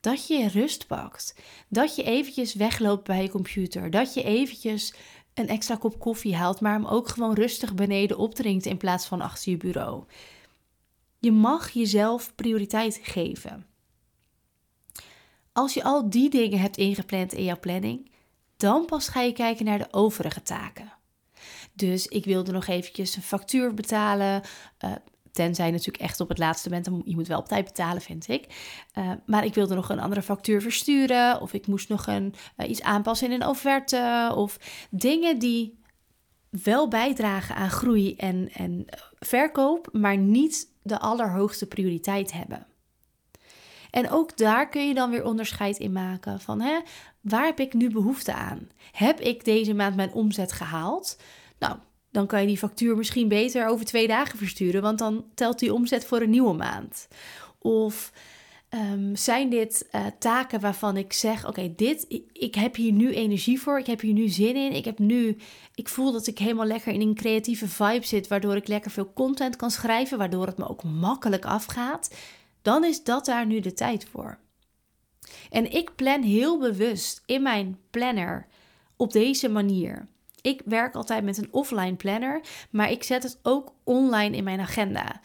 dat 0.00 0.26
je 0.26 0.48
rust 0.48 0.86
pakt. 0.86 1.34
Dat 1.68 1.96
je 1.96 2.02
eventjes 2.02 2.54
wegloopt 2.54 3.04
bij 3.04 3.22
je 3.22 3.28
computer. 3.28 3.90
Dat 3.90 4.14
je 4.14 4.22
eventjes 4.22 4.94
een 5.34 5.48
extra 5.48 5.76
kop 5.76 5.98
koffie 5.98 6.36
haalt, 6.36 6.60
maar 6.60 6.72
hem 6.72 6.86
ook 6.86 7.08
gewoon 7.08 7.34
rustig 7.34 7.74
beneden 7.74 8.18
opdrinkt 8.18 8.66
in 8.66 8.76
plaats 8.76 9.06
van 9.06 9.20
achter 9.20 9.50
je 9.50 9.56
bureau. 9.56 10.04
Je 11.18 11.32
mag 11.32 11.70
jezelf 11.70 12.34
prioriteit 12.34 13.00
geven. 13.02 13.66
Als 15.52 15.74
je 15.74 15.82
al 15.82 16.10
die 16.10 16.30
dingen 16.30 16.58
hebt 16.58 16.76
ingepland 16.76 17.32
in 17.32 17.44
jouw 17.44 17.58
planning, 17.60 18.10
dan 18.62 18.86
pas 18.86 19.08
ga 19.08 19.20
je 19.20 19.32
kijken 19.32 19.64
naar 19.64 19.78
de 19.78 19.88
overige 19.90 20.42
taken. 20.42 20.92
Dus 21.72 22.06
ik 22.06 22.24
wilde 22.24 22.52
nog 22.52 22.66
eventjes 22.66 23.16
een 23.16 23.22
factuur 23.22 23.74
betalen. 23.74 24.42
Uh, 24.84 24.92
tenzij 25.32 25.70
natuurlijk 25.70 26.04
echt 26.04 26.20
op 26.20 26.28
het 26.28 26.38
laatste 26.38 26.68
moment. 26.68 27.06
Je 27.06 27.14
moet 27.14 27.26
wel 27.26 27.38
op 27.38 27.48
tijd 27.48 27.64
betalen, 27.64 28.02
vind 28.02 28.28
ik. 28.28 28.46
Uh, 28.98 29.12
maar 29.26 29.44
ik 29.44 29.54
wilde 29.54 29.74
nog 29.74 29.88
een 29.88 30.00
andere 30.00 30.22
factuur 30.22 30.62
versturen. 30.62 31.40
Of 31.40 31.52
ik 31.52 31.66
moest 31.66 31.88
nog 31.88 32.06
een, 32.06 32.34
uh, 32.56 32.68
iets 32.68 32.82
aanpassen 32.82 33.32
in 33.32 33.40
een 33.40 33.48
offerte. 33.48 34.32
Of 34.34 34.56
dingen 34.90 35.38
die 35.38 35.78
wel 36.50 36.88
bijdragen 36.88 37.54
aan 37.54 37.70
groei 37.70 38.14
en, 38.14 38.48
en 38.52 38.84
verkoop, 39.18 39.88
maar 39.92 40.16
niet 40.16 40.68
de 40.82 40.98
allerhoogste 40.98 41.66
prioriteit 41.66 42.32
hebben. 42.32 42.66
En 43.92 44.10
ook 44.10 44.36
daar 44.36 44.68
kun 44.68 44.88
je 44.88 44.94
dan 44.94 45.10
weer 45.10 45.24
onderscheid 45.24 45.78
in 45.78 45.92
maken 45.92 46.40
van 46.40 46.60
hè, 46.60 46.78
waar 47.20 47.44
heb 47.44 47.60
ik 47.60 47.72
nu 47.72 47.90
behoefte 47.90 48.32
aan? 48.32 48.68
Heb 48.92 49.20
ik 49.20 49.44
deze 49.44 49.74
maand 49.74 49.96
mijn 49.96 50.12
omzet 50.12 50.52
gehaald? 50.52 51.18
Nou, 51.58 51.76
dan 52.10 52.26
kan 52.26 52.40
je 52.40 52.46
die 52.46 52.58
factuur 52.58 52.96
misschien 52.96 53.28
beter 53.28 53.66
over 53.66 53.84
twee 53.84 54.06
dagen 54.06 54.38
versturen, 54.38 54.82
want 54.82 54.98
dan 54.98 55.24
telt 55.34 55.58
die 55.58 55.74
omzet 55.74 56.04
voor 56.04 56.20
een 56.20 56.30
nieuwe 56.30 56.54
maand. 56.54 57.08
Of 57.58 58.12
um, 58.74 59.16
zijn 59.16 59.50
dit 59.50 59.88
uh, 59.92 60.06
taken 60.18 60.60
waarvan 60.60 60.96
ik 60.96 61.12
zeg: 61.12 61.46
Oké, 61.46 61.72
dit, 61.76 62.04
ik, 62.08 62.24
ik, 62.32 62.54
heb 62.54 62.76
hier 62.76 62.92
nu 62.92 63.14
energie 63.14 63.60
voor, 63.60 63.78
ik 63.78 63.86
heb 63.86 64.00
hier 64.00 64.12
nu 64.12 64.28
zin 64.28 64.56
in, 64.56 64.72
ik 64.72 64.84
heb 64.84 64.98
nu, 64.98 65.36
ik 65.74 65.88
voel 65.88 66.12
dat 66.12 66.26
ik 66.26 66.38
helemaal 66.38 66.66
lekker 66.66 66.92
in 66.92 67.00
een 67.00 67.14
creatieve 67.14 67.68
vibe 67.68 68.06
zit, 68.06 68.28
waardoor 68.28 68.56
ik 68.56 68.68
lekker 68.68 68.90
veel 68.90 69.12
content 69.12 69.56
kan 69.56 69.70
schrijven, 69.70 70.18
waardoor 70.18 70.46
het 70.46 70.58
me 70.58 70.68
ook 70.68 70.84
makkelijk 70.84 71.44
afgaat. 71.44 72.10
Dan 72.62 72.84
is 72.84 73.02
dat 73.02 73.24
daar 73.24 73.46
nu 73.46 73.60
de 73.60 73.72
tijd 73.72 74.04
voor. 74.04 74.38
En 75.50 75.72
ik 75.72 75.94
plan 75.94 76.22
heel 76.22 76.58
bewust 76.58 77.22
in 77.26 77.42
mijn 77.42 77.78
planner 77.90 78.46
op 78.96 79.12
deze 79.12 79.48
manier. 79.48 80.06
Ik 80.40 80.62
werk 80.64 80.94
altijd 80.94 81.24
met 81.24 81.38
een 81.38 81.52
offline 81.52 81.94
planner, 81.94 82.40
maar 82.70 82.90
ik 82.90 83.02
zet 83.02 83.22
het 83.22 83.38
ook 83.42 83.72
online 83.84 84.36
in 84.36 84.44
mijn 84.44 84.60
agenda. 84.60 85.20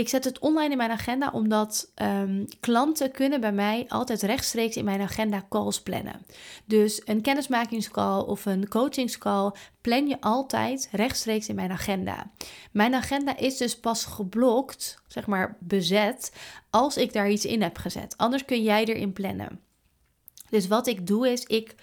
Ik 0.00 0.08
zet 0.08 0.24
het 0.24 0.38
online 0.38 0.70
in 0.70 0.76
mijn 0.76 0.90
agenda 0.90 1.30
omdat 1.32 1.92
um, 2.02 2.46
klanten 2.60 3.10
kunnen 3.10 3.40
bij 3.40 3.52
mij 3.52 3.84
altijd 3.88 4.22
rechtstreeks 4.22 4.76
in 4.76 4.84
mijn 4.84 5.00
agenda 5.00 5.46
calls 5.48 5.80
plannen. 5.80 6.26
Dus 6.64 7.02
een 7.04 7.20
kennismakingscall 7.20 8.20
of 8.20 8.46
een 8.46 8.68
coachingscall 8.68 9.52
plan 9.80 10.08
je 10.08 10.20
altijd 10.20 10.88
rechtstreeks 10.92 11.48
in 11.48 11.54
mijn 11.54 11.70
agenda. 11.70 12.30
Mijn 12.70 12.94
agenda 12.94 13.36
is 13.36 13.56
dus 13.56 13.80
pas 13.80 14.04
geblokt, 14.04 15.02
zeg 15.06 15.26
maar 15.26 15.56
bezet, 15.58 16.32
als 16.70 16.96
ik 16.96 17.12
daar 17.12 17.30
iets 17.30 17.44
in 17.44 17.62
heb 17.62 17.78
gezet. 17.78 18.14
Anders 18.16 18.44
kun 18.44 18.62
jij 18.62 18.84
erin 18.84 19.12
plannen. 19.12 19.60
Dus 20.50 20.68
wat 20.68 20.86
ik 20.86 21.06
doe 21.06 21.30
is, 21.30 21.44
ik 21.44 21.74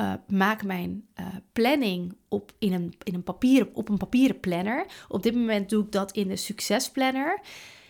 uh, 0.00 0.12
maak 0.28 0.64
mijn 0.64 1.06
uh, 1.20 1.26
planning 1.52 2.16
op, 2.28 2.52
in 2.58 2.72
een, 2.72 2.94
in 3.02 3.14
een 3.14 3.22
papier, 3.22 3.68
op 3.72 3.88
een 3.88 3.96
papieren 3.96 4.40
planner. 4.40 4.86
Op 5.08 5.22
dit 5.22 5.34
moment 5.34 5.70
doe 5.70 5.84
ik 5.84 5.92
dat 5.92 6.12
in 6.12 6.28
de 6.28 6.36
succesplanner. 6.36 7.40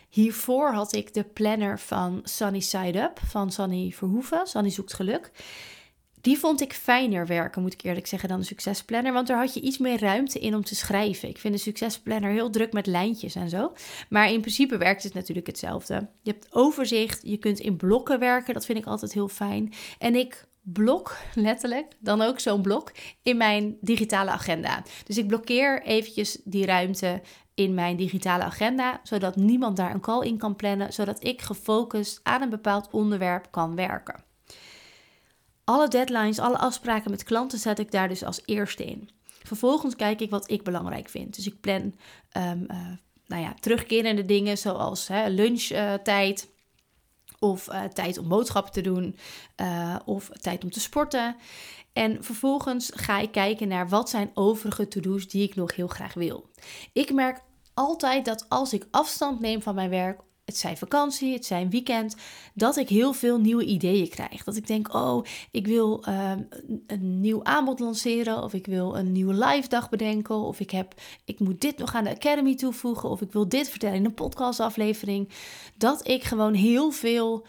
Hiervoor 0.09 0.73
had 0.73 0.93
ik 0.93 1.13
de 1.13 1.23
planner 1.23 1.79
van 1.79 2.21
Sunny 2.23 2.59
Side 2.59 3.01
Up 3.01 3.19
van 3.25 3.51
Sunny 3.51 3.91
Verhoeven. 3.91 4.47
Sunny 4.47 4.69
zoekt 4.69 4.93
geluk. 4.93 5.31
Die 6.21 6.39
vond 6.39 6.61
ik 6.61 6.73
fijner 6.73 7.27
werken, 7.27 7.61
moet 7.61 7.73
ik 7.73 7.83
eerlijk 7.83 8.07
zeggen, 8.07 8.29
dan 8.29 8.39
de 8.39 8.45
succesplanner. 8.45 9.13
Want 9.13 9.27
daar 9.27 9.37
had 9.37 9.53
je 9.53 9.61
iets 9.61 9.77
meer 9.77 9.99
ruimte 9.99 10.39
in 10.39 10.55
om 10.55 10.63
te 10.63 10.75
schrijven. 10.75 11.29
Ik 11.29 11.37
vind 11.37 11.53
de 11.53 11.59
succesplanner 11.59 12.31
heel 12.31 12.49
druk 12.49 12.73
met 12.73 12.85
lijntjes 12.85 13.35
en 13.35 13.49
zo. 13.49 13.73
Maar 14.09 14.31
in 14.31 14.41
principe 14.41 14.77
werkt 14.77 15.03
het 15.03 15.13
natuurlijk 15.13 15.47
hetzelfde. 15.47 16.09
Je 16.21 16.31
hebt 16.31 16.47
overzicht, 16.51 17.19
je 17.23 17.37
kunt 17.37 17.59
in 17.59 17.77
blokken 17.77 18.19
werken. 18.19 18.53
Dat 18.53 18.65
vind 18.65 18.77
ik 18.77 18.85
altijd 18.85 19.13
heel 19.13 19.27
fijn. 19.27 19.73
En 19.97 20.15
ik 20.15 20.47
blok, 20.73 21.17
letterlijk, 21.35 21.95
dan 21.99 22.21
ook 22.21 22.39
zo'n 22.39 22.61
blok 22.61 22.91
in 23.23 23.37
mijn 23.37 23.77
digitale 23.81 24.29
agenda. 24.29 24.83
Dus 25.05 25.17
ik 25.17 25.27
blokkeer 25.27 25.83
eventjes 25.83 26.41
die 26.43 26.65
ruimte 26.65 27.21
in 27.53 27.73
mijn 27.73 27.95
digitale 27.95 28.43
agenda, 28.43 28.99
zodat 29.03 29.35
niemand 29.35 29.77
daar 29.77 29.93
een 29.93 29.99
call 29.99 30.25
in 30.25 30.37
kan 30.37 30.55
plannen, 30.55 30.93
zodat 30.93 31.23
ik 31.23 31.41
gefocust 31.41 32.19
aan 32.23 32.41
een 32.41 32.49
bepaald 32.49 32.87
onderwerp 32.91 33.47
kan 33.51 33.75
werken. 33.75 34.23
Alle 35.63 35.87
deadlines, 35.87 36.39
alle 36.39 36.57
afspraken 36.57 37.11
met 37.11 37.23
klanten 37.23 37.59
zet 37.59 37.79
ik 37.79 37.91
daar 37.91 38.07
dus 38.07 38.23
als 38.23 38.41
eerste 38.45 38.85
in. 38.85 39.09
Vervolgens 39.25 39.95
kijk 39.95 40.21
ik 40.21 40.29
wat 40.29 40.51
ik 40.51 40.63
belangrijk 40.63 41.09
vind. 41.09 41.35
Dus 41.35 41.47
ik 41.47 41.59
plan 41.59 41.95
um, 42.37 42.65
uh, 42.67 42.77
nou 43.25 43.41
ja, 43.41 43.53
terugkerende 43.59 44.25
dingen 44.25 44.57
zoals 44.57 45.07
hè, 45.07 45.27
lunchtijd. 45.27 46.49
Of 47.39 47.69
uh, 47.69 47.83
tijd 47.83 48.17
om 48.17 48.27
boodschappen 48.27 48.71
te 48.73 48.81
doen, 48.81 49.15
uh, 49.61 49.95
of 50.05 50.29
tijd 50.41 50.63
om 50.63 50.71
te 50.71 50.79
sporten. 50.79 51.35
En 51.93 52.23
vervolgens 52.23 52.91
ga 52.93 53.19
ik 53.19 53.31
kijken 53.31 53.67
naar 53.67 53.89
wat 53.89 54.09
zijn 54.09 54.31
overige 54.33 54.87
to-do's 54.87 55.27
die 55.27 55.43
ik 55.43 55.55
nog 55.55 55.75
heel 55.75 55.87
graag 55.87 56.13
wil. 56.13 56.49
Ik 56.93 57.13
merk 57.13 57.41
altijd 57.73 58.25
dat 58.25 58.45
als 58.49 58.73
ik 58.73 58.87
afstand 58.91 59.39
neem 59.39 59.61
van 59.61 59.75
mijn 59.75 59.89
werk 59.89 60.21
het 60.49 60.57
zijn 60.57 60.77
vakantie, 60.77 61.33
het 61.33 61.45
zijn 61.45 61.69
weekend, 61.69 62.15
dat 62.53 62.77
ik 62.77 62.89
heel 62.89 63.13
veel 63.13 63.39
nieuwe 63.39 63.65
ideeën 63.65 64.09
krijg. 64.09 64.43
Dat 64.43 64.55
ik 64.55 64.67
denk, 64.67 64.93
oh, 64.93 65.25
ik 65.51 65.67
wil 65.67 66.03
ehm, 66.03 66.41
een 66.87 67.19
nieuw 67.19 67.43
aanbod 67.43 67.79
lanceren, 67.79 68.43
of 68.43 68.53
ik 68.53 68.65
wil 68.65 68.97
een 68.97 69.11
nieuwe 69.11 69.33
live 69.33 69.67
dag 69.67 69.89
bedenken, 69.89 70.35
of 70.35 70.59
ik, 70.59 70.71
heb, 70.71 70.93
ik 71.25 71.39
moet 71.39 71.61
dit 71.61 71.77
nog 71.77 71.95
aan 71.95 72.03
de 72.03 72.15
Academy 72.15 72.55
toevoegen, 72.55 73.09
of 73.09 73.21
ik 73.21 73.31
wil 73.31 73.49
dit 73.49 73.69
vertellen 73.69 73.95
in 73.95 74.05
een 74.05 74.13
podcastaflevering. 74.13 75.29
Dat 75.75 76.07
ik 76.07 76.23
gewoon 76.23 76.53
heel 76.53 76.91
veel, 76.91 77.45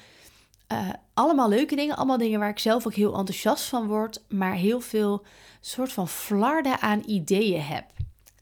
uh, 0.73 0.89
allemaal 1.15 1.49
leuke 1.49 1.77
dingen, 1.77 1.97
allemaal 1.97 2.19
dingen 2.19 2.41
waar 2.41 2.49
ik 2.49 2.59
zelf 2.59 2.87
ook 2.87 2.95
heel 2.95 3.17
enthousiast 3.17 3.65
van 3.65 3.87
word, 3.87 4.23
maar 4.29 4.55
heel 4.55 4.81
veel 4.81 5.23
soort 5.61 5.93
van 5.93 6.09
flarden 6.09 6.81
aan 6.81 7.03
ideeën 7.07 7.63
heb. 7.63 7.85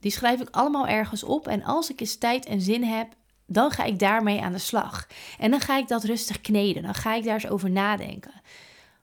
Die 0.00 0.10
schrijf 0.10 0.40
ik 0.40 0.48
allemaal 0.50 0.86
ergens 0.86 1.22
op. 1.22 1.48
En 1.48 1.64
als 1.64 1.90
ik 1.90 2.00
eens 2.00 2.16
tijd 2.16 2.46
en 2.46 2.60
zin 2.60 2.84
heb, 2.84 3.08
dan 3.50 3.70
ga 3.70 3.84
ik 3.84 3.98
daarmee 3.98 4.40
aan 4.42 4.52
de 4.52 4.58
slag. 4.58 5.06
En 5.38 5.50
dan 5.50 5.60
ga 5.60 5.76
ik 5.76 5.88
dat 5.88 6.04
rustig 6.04 6.40
kneden. 6.40 6.82
Dan 6.82 6.94
ga 6.94 7.14
ik 7.14 7.24
daar 7.24 7.34
eens 7.34 7.48
over 7.48 7.70
nadenken. 7.70 8.32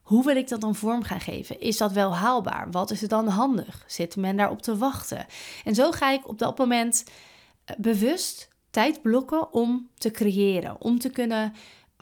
Hoe 0.02 0.24
wil 0.25 0.36
ik 0.36 0.48
dat 0.48 0.62
dan 0.62 0.75
vorm 0.75 1.04
gaan 1.04 1.20
geven? 1.20 1.60
Is 1.60 1.78
dat 1.78 1.92
wel 1.92 2.16
haalbaar? 2.16 2.72
Wat 2.72 2.92
is 2.92 3.02
het 3.02 3.10
dan 3.10 3.28
handig? 3.28 3.84
Zit 3.88 4.16
men 4.16 4.38
daarop 4.38 4.62
te 4.62 4.77
wachten? 4.77 5.25
En 5.64 5.75
zo 5.75 5.92
ga 5.92 6.12
ik 6.12 6.27
op 6.27 6.40
dat 6.40 6.58
moment 6.58 7.03
eh, 7.66 7.75
bewust 7.77 8.50
tijd 8.70 9.01
blokken 9.01 9.53
om 9.53 9.90
te 9.98 10.12
creëren, 10.12 10.81
om 10.81 11.00
te 11.00 11.10
kunnen 11.10 11.53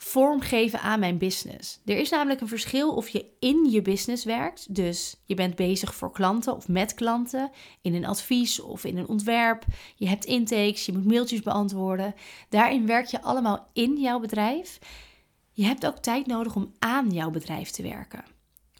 vormgeven 0.04 0.82
aan 0.82 1.00
mijn 1.00 1.18
business. 1.18 1.80
Er 1.86 1.98
is 1.98 2.10
namelijk 2.10 2.42
een 2.42 2.48
verschil 2.48 2.94
of 2.94 3.10
je 3.10 3.26
in 3.40 3.68
je 3.70 3.82
business 3.82 4.26
werkt, 4.26 4.76
dus 4.76 5.16
je 5.26 5.36
bent 5.36 5.56
bezig 5.56 5.96
voor 5.96 6.12
klanten 6.12 6.56
of 6.56 6.68
met 6.68 6.94
klanten, 6.94 7.52
in 7.82 7.96
een 7.96 8.06
advies 8.06 8.60
of 8.60 8.84
in 8.84 8.98
een 8.98 9.08
ontwerp. 9.08 9.66
Je 9.96 10.08
hebt 10.08 10.26
intakes, 10.26 10.86
je 10.86 10.94
moet 10.94 11.06
mailtjes 11.06 11.42
beantwoorden. 11.42 12.16
Daarin 12.50 12.86
werk 12.86 13.06
je 13.06 13.22
allemaal 13.22 13.70
in 13.74 14.00
jouw 14.00 14.20
bedrijf. 14.20 14.80
Je 15.52 15.66
hebt 15.66 15.86
ook 15.86 15.98
tijd 15.98 16.26
nodig 16.26 16.56
om 16.56 16.72
aan 16.80 17.10
jouw 17.10 17.30
bedrijf 17.30 17.70
te 17.70 17.84
werken. 17.84 18.24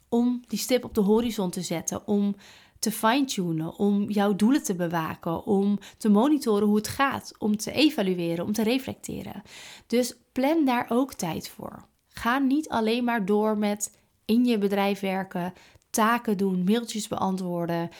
Om 0.08 0.42
die 0.48 0.58
stip 0.58 0.84
op 0.84 0.94
de 0.94 1.00
horizon 1.00 1.50
te 1.50 1.62
zetten, 1.62 2.06
om 2.06 2.36
te 2.84 2.92
fine-tunen, 2.92 3.78
om 3.78 4.10
jouw 4.10 4.34
doelen 4.34 4.62
te 4.62 4.74
bewaken, 4.74 5.44
om 5.44 5.78
te 5.98 6.08
monitoren 6.08 6.66
hoe 6.66 6.76
het 6.76 6.88
gaat, 6.88 7.32
om 7.38 7.56
te 7.56 7.72
evalueren, 7.72 8.44
om 8.44 8.52
te 8.52 8.62
reflecteren. 8.62 9.42
Dus 9.86 10.14
plan 10.32 10.64
daar 10.64 10.86
ook 10.88 11.14
tijd 11.14 11.48
voor. 11.48 11.84
Ga 12.08 12.38
niet 12.38 12.68
alleen 12.68 13.04
maar 13.04 13.24
door 13.24 13.58
met 13.58 13.98
in 14.24 14.44
je 14.44 14.58
bedrijf 14.58 15.00
werken, 15.00 15.52
taken 15.90 16.36
doen, 16.36 16.64
mailtjes 16.64 17.08
beantwoorden, 17.08 17.90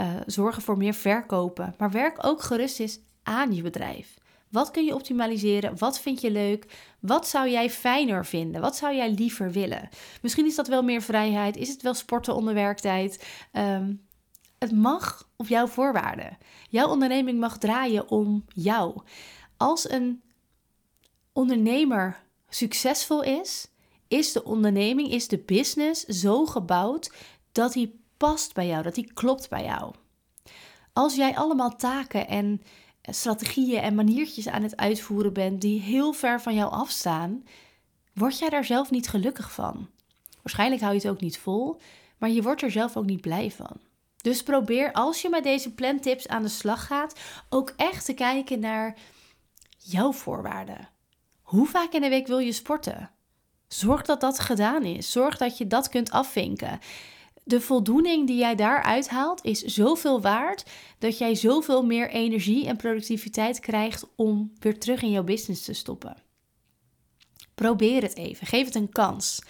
uh, 0.00 0.06
zorgen 0.26 0.62
voor 0.62 0.76
meer 0.76 0.94
verkopen, 0.94 1.74
maar 1.78 1.90
werk 1.90 2.26
ook 2.26 2.42
gerust 2.42 2.80
eens 2.80 3.00
aan 3.22 3.54
je 3.54 3.62
bedrijf. 3.62 4.14
Wat 4.50 4.70
kun 4.70 4.84
je 4.84 4.94
optimaliseren? 4.94 5.78
Wat 5.78 6.00
vind 6.00 6.20
je 6.20 6.30
leuk? 6.30 6.66
Wat 7.00 7.28
zou 7.28 7.50
jij 7.50 7.70
fijner 7.70 8.26
vinden? 8.26 8.60
Wat 8.60 8.76
zou 8.76 8.94
jij 8.94 9.10
liever 9.10 9.50
willen? 9.50 9.88
Misschien 10.22 10.46
is 10.46 10.54
dat 10.54 10.68
wel 10.68 10.82
meer 10.82 11.02
vrijheid. 11.02 11.56
Is 11.56 11.68
het 11.68 11.82
wel 11.82 11.94
sporten 11.94 12.34
onder 12.34 12.54
werktijd? 12.54 13.26
Um, 13.52 14.06
het 14.64 14.76
mag 14.76 15.28
op 15.36 15.46
jouw 15.46 15.66
voorwaarden. 15.66 16.38
Jouw 16.68 16.88
onderneming 16.88 17.40
mag 17.40 17.58
draaien 17.58 18.08
om 18.08 18.44
jou. 18.54 19.00
Als 19.56 19.90
een 19.90 20.22
ondernemer 21.32 22.22
succesvol 22.48 23.22
is, 23.22 23.68
is 24.08 24.32
de 24.32 24.44
onderneming, 24.44 25.10
is 25.10 25.28
de 25.28 25.38
business 25.38 26.04
zo 26.04 26.46
gebouwd 26.46 27.12
dat 27.52 27.72
die 27.72 28.00
past 28.16 28.54
bij 28.54 28.66
jou, 28.66 28.82
dat 28.82 28.94
die 28.94 29.12
klopt 29.12 29.48
bij 29.48 29.64
jou. 29.64 29.94
Als 30.92 31.14
jij 31.14 31.36
allemaal 31.36 31.76
taken 31.76 32.28
en 32.28 32.62
strategieën 33.02 33.80
en 33.80 33.94
maniertjes 33.94 34.48
aan 34.48 34.62
het 34.62 34.76
uitvoeren 34.76 35.32
bent 35.32 35.60
die 35.60 35.80
heel 35.80 36.12
ver 36.12 36.40
van 36.40 36.54
jou 36.54 36.72
afstaan, 36.72 37.44
word 38.12 38.38
jij 38.38 38.48
daar 38.48 38.64
zelf 38.64 38.90
niet 38.90 39.08
gelukkig 39.08 39.52
van. 39.52 39.88
Waarschijnlijk 40.42 40.82
hou 40.82 40.94
je 40.94 41.00
het 41.00 41.08
ook 41.08 41.20
niet 41.20 41.38
vol, 41.38 41.80
maar 42.18 42.30
je 42.30 42.42
wordt 42.42 42.62
er 42.62 42.70
zelf 42.70 42.96
ook 42.96 43.04
niet 43.04 43.20
blij 43.20 43.50
van. 43.50 43.76
Dus 44.24 44.42
probeer 44.42 44.92
als 44.92 45.22
je 45.22 45.28
met 45.28 45.42
deze 45.42 45.74
plantips 45.74 46.28
aan 46.28 46.42
de 46.42 46.48
slag 46.48 46.86
gaat, 46.86 47.20
ook 47.48 47.72
echt 47.76 48.04
te 48.04 48.12
kijken 48.12 48.60
naar 48.60 48.96
jouw 49.78 50.12
voorwaarden. 50.12 50.88
Hoe 51.42 51.66
vaak 51.66 51.92
in 51.92 52.00
de 52.00 52.08
week 52.08 52.26
wil 52.26 52.38
je 52.38 52.52
sporten? 52.52 53.10
Zorg 53.68 54.02
dat 54.02 54.20
dat 54.20 54.38
gedaan 54.38 54.82
is. 54.82 55.12
Zorg 55.12 55.36
dat 55.36 55.58
je 55.58 55.66
dat 55.66 55.88
kunt 55.88 56.10
afvinken. 56.10 56.78
De 57.42 57.60
voldoening 57.60 58.26
die 58.26 58.36
jij 58.36 58.54
daaruit 58.54 59.08
haalt 59.08 59.44
is 59.44 59.62
zoveel 59.62 60.20
waard 60.20 60.64
dat 60.98 61.18
jij 61.18 61.34
zoveel 61.34 61.84
meer 61.84 62.10
energie 62.10 62.66
en 62.66 62.76
productiviteit 62.76 63.60
krijgt 63.60 64.06
om 64.16 64.52
weer 64.58 64.78
terug 64.78 65.02
in 65.02 65.10
jouw 65.10 65.24
business 65.24 65.64
te 65.64 65.72
stoppen. 65.72 66.16
Probeer 67.54 68.02
het 68.02 68.16
even. 68.16 68.46
Geef 68.46 68.64
het 68.64 68.74
een 68.74 68.92
kans. 68.92 69.42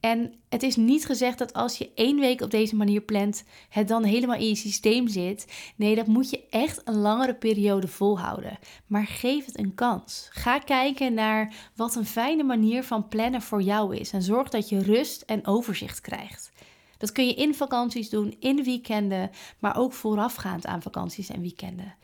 En 0.00 0.34
het 0.48 0.62
is 0.62 0.76
niet 0.76 1.06
gezegd 1.06 1.38
dat 1.38 1.52
als 1.52 1.78
je 1.78 1.90
één 1.94 2.20
week 2.20 2.40
op 2.40 2.50
deze 2.50 2.76
manier 2.76 3.00
plant, 3.00 3.44
het 3.68 3.88
dan 3.88 4.04
helemaal 4.04 4.36
in 4.36 4.48
je 4.48 4.54
systeem 4.54 5.08
zit. 5.08 5.46
Nee, 5.76 5.94
dat 5.94 6.06
moet 6.06 6.30
je 6.30 6.46
echt 6.50 6.80
een 6.84 6.96
langere 6.96 7.34
periode 7.34 7.88
volhouden. 7.88 8.58
Maar 8.86 9.06
geef 9.06 9.46
het 9.46 9.58
een 9.58 9.74
kans. 9.74 10.28
Ga 10.30 10.58
kijken 10.58 11.14
naar 11.14 11.54
wat 11.76 11.94
een 11.94 12.06
fijne 12.06 12.42
manier 12.42 12.84
van 12.84 13.08
plannen 13.08 13.42
voor 13.42 13.62
jou 13.62 13.96
is. 13.96 14.12
En 14.12 14.22
zorg 14.22 14.48
dat 14.48 14.68
je 14.68 14.82
rust 14.82 15.22
en 15.22 15.46
overzicht 15.46 16.00
krijgt. 16.00 16.50
Dat 16.98 17.12
kun 17.12 17.26
je 17.26 17.34
in 17.34 17.54
vakanties 17.54 18.10
doen, 18.10 18.36
in 18.38 18.64
weekenden, 18.64 19.30
maar 19.58 19.76
ook 19.76 19.92
voorafgaand 19.92 20.66
aan 20.66 20.82
vakanties 20.82 21.28
en 21.28 21.40
weekenden. 21.40 21.94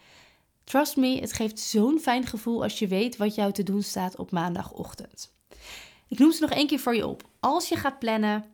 Trust 0.64 0.96
me, 0.96 1.20
het 1.20 1.32
geeft 1.32 1.58
zo'n 1.58 1.98
fijn 1.98 2.26
gevoel 2.26 2.62
als 2.62 2.78
je 2.78 2.86
weet 2.86 3.16
wat 3.16 3.34
jou 3.34 3.52
te 3.52 3.62
doen 3.62 3.82
staat 3.82 4.16
op 4.16 4.30
maandagochtend. 4.30 5.35
Ik 6.08 6.18
noem 6.18 6.32
ze 6.32 6.40
nog 6.40 6.50
één 6.50 6.66
keer 6.66 6.78
voor 6.78 6.94
je 6.94 7.06
op. 7.06 7.22
Als 7.40 7.68
je 7.68 7.76
gaat 7.76 7.98
plannen, 7.98 8.44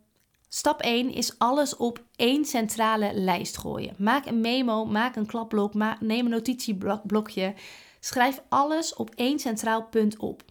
stap 0.48 0.80
1 0.80 1.12
is 1.12 1.38
alles 1.38 1.76
op 1.76 2.04
één 2.16 2.44
centrale 2.44 3.14
lijst 3.14 3.58
gooien. 3.58 3.94
Maak 3.98 4.26
een 4.26 4.40
memo, 4.40 4.84
maak 4.84 5.16
een 5.16 5.26
klapblok, 5.26 5.74
neem 6.00 6.24
een 6.24 6.30
notitieblokje. 6.30 7.54
Schrijf 8.00 8.42
alles 8.48 8.94
op 8.94 9.10
één 9.14 9.38
centraal 9.38 9.86
punt 9.86 10.18
op. 10.18 10.42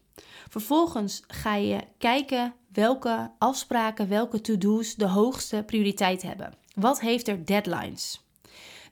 Vervolgens 0.50 1.24
ga 1.28 1.56
je 1.56 1.80
kijken 1.98 2.54
welke 2.72 3.32
afspraken, 3.38 4.10
welke 4.10 4.42
to-do's 4.42 4.96
de 4.96 5.08
hoogste 5.08 5.64
prioriteit 5.66 6.22
hebben. 6.22 6.54
Wat 6.76 7.00
heeft 7.00 7.28
er 7.28 7.46
deadlines? 7.46 8.26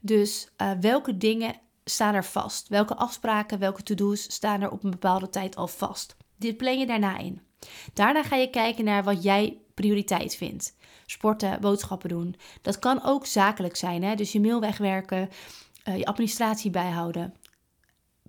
Dus 0.02 0.48
uh, 0.58 0.72
welke 0.80 1.18
dingen 1.18 1.56
staan 1.84 2.14
er 2.14 2.26
vast? 2.26 2.68
Welke 2.68 2.96
afspraken, 2.96 3.60
welke 3.60 3.84
to-do's 3.84 4.34
staan 4.34 4.62
er 4.62 4.72
op 4.72 4.84
een 4.84 4.92
bepaalde 4.92 5.30
tijd 5.30 5.56
al 5.56 5.68
vast? 5.68 6.16
Dit 6.38 6.58
plan 6.58 6.80
je 6.80 6.86
daarna 6.86 7.18
in. 7.18 7.49
Daarna 7.94 8.24
ga 8.24 8.36
je 8.36 8.50
kijken 8.50 8.84
naar 8.84 9.04
wat 9.04 9.24
jij 9.24 9.58
prioriteit 9.74 10.36
vindt. 10.36 10.76
Sporten, 11.06 11.62
boodschappen 11.62 12.10
doen. 12.10 12.36
Dat 12.62 12.80
kan 12.80 13.04
ook 13.04 13.26
zakelijk 13.26 13.76
zijn, 13.76 14.04
hè? 14.04 14.16
dus 14.16 14.32
je 14.32 14.42
mail 14.42 14.60
wegwerken, 14.60 15.30
uh, 15.88 15.98
je 15.98 16.06
administratie 16.06 16.72
bijhouden. 16.72 17.34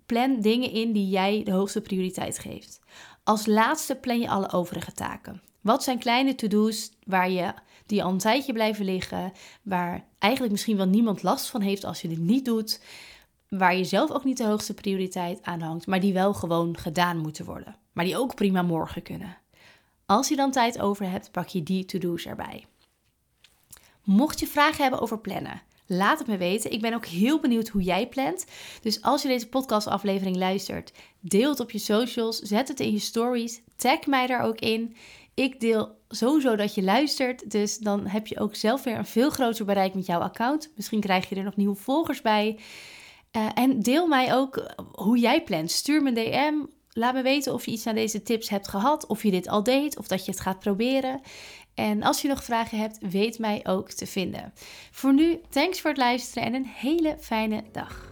Plan 0.05 0.41
dingen 0.41 0.71
in 0.71 0.91
die 0.91 1.09
jij 1.09 1.43
de 1.43 1.51
hoogste 1.51 1.81
prioriteit 1.81 2.39
geeft. 2.39 2.79
Als 3.23 3.45
laatste 3.45 3.95
plan 3.95 4.19
je 4.19 4.29
alle 4.29 4.51
overige 4.51 4.91
taken. 4.91 5.41
Wat 5.61 5.83
zijn 5.83 5.99
kleine 5.99 6.35
to-do's 6.35 6.91
waar 7.03 7.29
je, 7.29 7.53
die 7.85 8.03
al 8.03 8.11
een 8.11 8.17
tijdje 8.17 8.53
blijven 8.53 8.85
liggen, 8.85 9.31
waar 9.61 10.05
eigenlijk 10.19 10.53
misschien 10.53 10.77
wel 10.77 10.87
niemand 10.87 11.23
last 11.23 11.49
van 11.49 11.61
heeft 11.61 11.83
als 11.83 12.01
je 12.01 12.07
dit 12.07 12.19
niet 12.19 12.45
doet, 12.45 12.81
waar 13.49 13.75
je 13.75 13.83
zelf 13.83 14.11
ook 14.11 14.23
niet 14.23 14.37
de 14.37 14.45
hoogste 14.45 14.73
prioriteit 14.73 15.41
aan 15.41 15.61
hangt, 15.61 15.87
maar 15.87 15.99
die 15.99 16.13
wel 16.13 16.33
gewoon 16.33 16.77
gedaan 16.77 17.17
moeten 17.17 17.45
worden, 17.45 17.75
maar 17.91 18.05
die 18.05 18.17
ook 18.17 18.35
prima 18.35 18.61
morgen 18.61 19.01
kunnen. 19.01 19.37
Als 20.05 20.27
je 20.27 20.35
dan 20.35 20.51
tijd 20.51 20.79
over 20.79 21.09
hebt, 21.09 21.31
pak 21.31 21.47
je 21.47 21.63
die 21.63 21.85
to-do's 21.85 22.25
erbij. 22.25 22.65
Mocht 24.03 24.39
je 24.39 24.47
vragen 24.47 24.81
hebben 24.81 24.99
over 24.99 25.19
plannen, 25.19 25.61
laat 25.85 26.19
het 26.19 26.27
me 26.27 26.37
weten. 26.37 26.71
Ik 26.71 26.81
ben 26.81 26.93
ook 26.93 27.05
heel 27.05 27.39
benieuwd 27.39 27.67
hoe 27.67 27.81
jij 27.81 28.07
plant. 28.07 28.45
Dus 28.81 29.01
als 29.01 29.21
je 29.21 29.27
deze 29.27 29.47
podcastaflevering 29.49 30.35
luistert, 30.35 30.91
deel 31.19 31.49
het 31.49 31.59
op 31.59 31.71
je 31.71 31.77
socials, 31.77 32.39
zet 32.39 32.67
het 32.67 32.79
in 32.79 32.91
je 32.91 32.99
stories, 32.99 33.61
tag 33.75 34.05
mij 34.05 34.27
daar 34.27 34.41
ook 34.41 34.59
in. 34.59 34.95
Ik 35.33 35.59
deel 35.59 35.99
sowieso 36.09 36.55
dat 36.55 36.75
je 36.75 36.83
luistert, 36.83 37.51
dus 37.51 37.77
dan 37.77 38.07
heb 38.07 38.27
je 38.27 38.39
ook 38.39 38.55
zelf 38.55 38.83
weer 38.83 38.97
een 38.97 39.05
veel 39.05 39.29
groter 39.29 39.65
bereik 39.65 39.93
met 39.93 40.05
jouw 40.05 40.19
account. 40.19 40.71
Misschien 40.75 40.99
krijg 40.99 41.29
je 41.29 41.35
er 41.35 41.43
nog 41.43 41.55
nieuwe 41.55 41.75
volgers 41.75 42.21
bij. 42.21 42.59
Uh, 43.37 43.49
en 43.53 43.79
deel 43.79 44.07
mij 44.07 44.33
ook 44.35 44.73
hoe 44.91 45.17
jij 45.17 45.43
plant. 45.43 45.71
Stuur 45.71 46.03
me 46.03 46.09
een 46.09 46.15
DM. 46.15 46.71
Laat 46.93 47.13
me 47.13 47.21
weten 47.21 47.53
of 47.53 47.65
je 47.65 47.71
iets 47.71 47.87
aan 47.87 47.95
deze 47.95 48.23
tips 48.23 48.49
hebt 48.49 48.67
gehad, 48.67 49.05
of 49.05 49.23
je 49.23 49.31
dit 49.31 49.47
al 49.47 49.63
deed, 49.63 49.97
of 49.97 50.07
dat 50.07 50.25
je 50.25 50.31
het 50.31 50.39
gaat 50.39 50.59
proberen. 50.59 51.21
En 51.73 52.03
als 52.03 52.21
je 52.21 52.27
nog 52.27 52.43
vragen 52.43 52.77
hebt, 52.77 52.97
weet 53.01 53.39
mij 53.39 53.59
ook 53.63 53.89
te 53.89 54.07
vinden. 54.07 54.53
Voor 54.91 55.13
nu, 55.13 55.41
thanks 55.49 55.81
voor 55.81 55.89
het 55.89 55.99
luisteren 55.99 56.43
en 56.43 56.53
een 56.53 56.65
hele 56.65 57.17
fijne 57.19 57.63
dag. 57.71 58.11